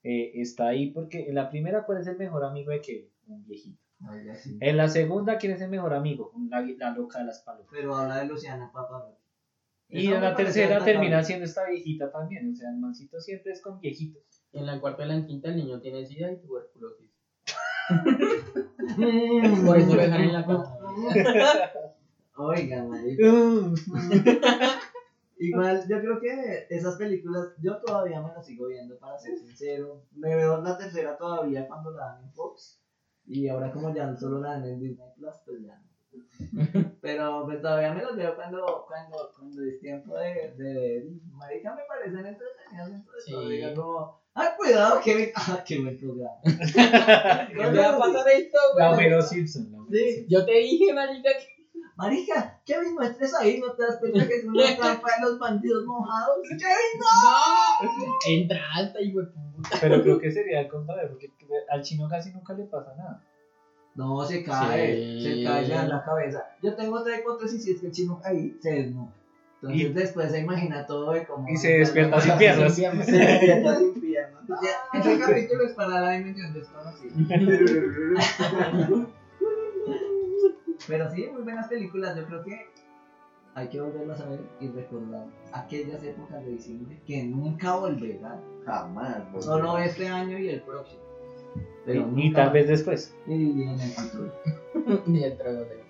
[0.03, 3.09] eh, está ahí porque en la primera, ¿cuál es el mejor amigo de Kevin?
[3.27, 3.81] Un viejito.
[4.09, 4.57] Oiga, sí.
[4.59, 6.33] En la segunda, ¿quién es el mejor amigo?
[6.49, 7.69] La, la loca de las palomas.
[7.71, 9.15] Pero habla de Luciana Papa.
[9.87, 13.61] Y en la tercera termina siendo esta viejita también, o sea, el mancito siempre es
[13.61, 14.23] con viejitos.
[14.51, 17.11] En la cuarta y la quinta el niño tiene sida y tuberculosis.
[19.65, 20.77] Por eso lo dejan en la cama.
[22.35, 23.23] Oiga, marica.
[25.37, 30.01] Igual, yo creo que esas películas, yo todavía me las sigo viendo, para ser sincero.
[30.11, 32.79] Me veo la tercera todavía cuando la dan en Fox.
[33.25, 35.93] Y ahora como ya solo la dan en Disney Plus, pues ya no.
[37.01, 41.81] Pero pues todavía me las veo cuando, cuando, cuando es tiempo de, de marica, me
[41.87, 43.31] parecen entretenidas dentro de Sí.
[43.31, 43.47] todo.
[43.49, 45.29] Diga como, ¡ay, cuidado, Kevin!
[45.35, 46.35] ¡Ah, qué buen programa!
[46.43, 49.07] ¿Qué me va a pasar esto, La güey?
[49.07, 49.71] Homero Simpson.
[49.71, 50.11] la Homero Sí.
[50.13, 50.29] Simpson.
[50.29, 51.52] Yo te dije, marica, que
[51.95, 55.37] Marica, Kevin, no estés ahí, no te das cuenta que es una trampa de los
[55.39, 56.37] bandidos mojados.
[56.49, 58.19] ¡Kevin, no.
[58.27, 59.77] Entraste, hijo de puta.
[59.79, 61.31] Pero creo que sería al contrario, porque
[61.69, 63.23] al chino casi nunca le pasa nada.
[63.95, 65.23] No, se cae, Sí.
[65.23, 66.43] se cae ya en la cabeza.
[66.63, 69.13] Yo tengo otra hipótesis y es que el chino ahí se desnuda.
[69.61, 71.47] Entonces Y- después se imagina todo de cómo...
[71.47, 72.73] Y se despierta sin piernas.
[72.75, 72.81] Se
[73.17, 74.41] despierta sin piernas.
[74.93, 77.13] Ese capítulo es para la dimensión desconocida.
[80.87, 82.15] Pero sí, muy buenas películas.
[82.17, 82.67] Yo creo que
[83.55, 88.41] hay que volverlas a ver y recordar aquellas épocas de diciembre que nunca volverán.
[88.65, 89.23] Jamás.
[89.39, 91.01] Solo este año y el próximo.
[91.85, 93.15] Pero y, y tal vez después.
[93.27, 94.33] Y en el futuro.
[95.05, 95.83] Ni el trono de.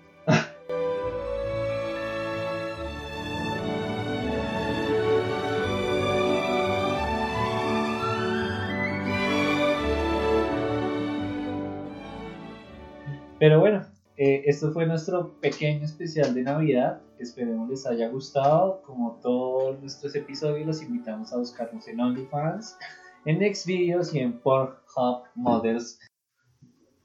[13.38, 13.84] Pero bueno,
[14.16, 17.00] eh, esto fue nuestro pequeño especial de Navidad.
[17.18, 18.80] Esperemos les haya gustado.
[18.82, 22.76] Como todos nuestros episodios, los invitamos a buscarnos en OnlyFans,
[23.24, 25.98] en Xvideos y en Pornhub Models.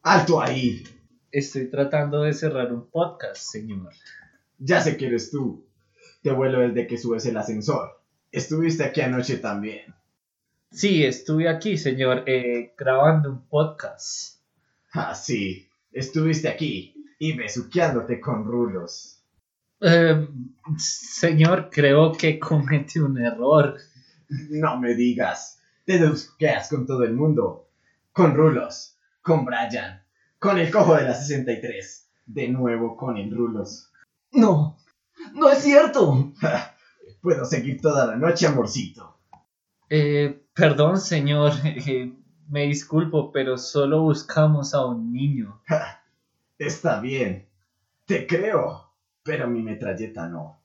[0.03, 0.83] ¡Alto ahí!
[1.31, 3.91] Estoy tratando de cerrar un podcast, señor.
[4.59, 5.65] Ya sé que eres tú.
[6.21, 8.01] Te vuelo desde que subes el ascensor.
[8.31, 9.95] Estuviste aquí anoche también.
[10.71, 14.41] Sí, estuve aquí, señor, eh, grabando un podcast.
[14.93, 15.67] Ah, sí.
[15.91, 19.21] Estuviste aquí y besuqueándote con rulos.
[19.81, 20.27] Eh,
[20.77, 23.77] señor, creo que cometí un error.
[24.29, 25.61] No me digas.
[25.85, 27.69] Te besuqueas con todo el mundo.
[28.13, 28.97] Con rulos.
[29.21, 30.01] Con Brian.
[30.39, 32.09] Con el cojo de la 63.
[32.25, 33.91] De nuevo con el rulos.
[34.31, 34.77] No,
[35.33, 36.33] no es cierto.
[37.21, 39.19] Puedo seguir toda la noche, amorcito.
[39.89, 42.13] Eh, perdón, señor, eh,
[42.47, 45.61] me disculpo, pero solo buscamos a un niño.
[46.59, 47.49] Está bien.
[48.05, 48.93] Te creo.
[49.23, 50.61] Pero mi metralleta no.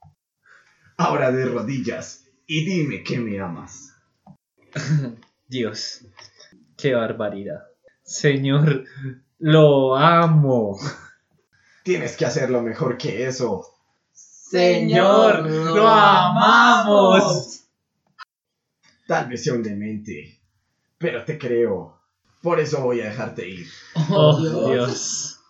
[0.96, 3.94] Ahora de rodillas y dime que me amas.
[5.48, 6.04] Dios,
[6.76, 7.64] qué barbaridad.
[8.02, 8.84] Señor,
[9.38, 10.78] lo amo.
[11.82, 13.66] Tienes que hacerlo mejor que eso.
[14.12, 17.66] Señor, lo amamos.
[19.06, 20.40] Tal vez sea un demente.
[20.98, 22.00] Pero te creo.
[22.42, 23.66] Por eso voy a dejarte ir.
[24.10, 25.43] Oh, Dios.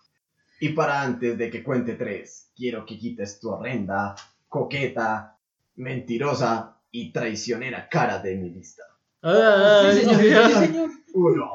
[0.59, 4.15] Y para antes de que cuente tres, quiero que quites tu horrenda,
[4.47, 5.37] coqueta,
[5.75, 8.83] mentirosa y traicionera cara de mi vista.
[9.21, 10.51] Ay, Sí, señor, Dios.
[10.53, 10.89] sí, señor.
[11.13, 11.51] Uno,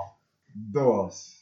[0.54, 1.36] dos.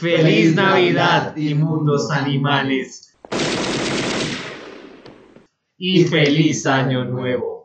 [0.00, 3.18] Feliz Navidad, inmundos animales.
[5.76, 7.59] Y feliz Año Nuevo.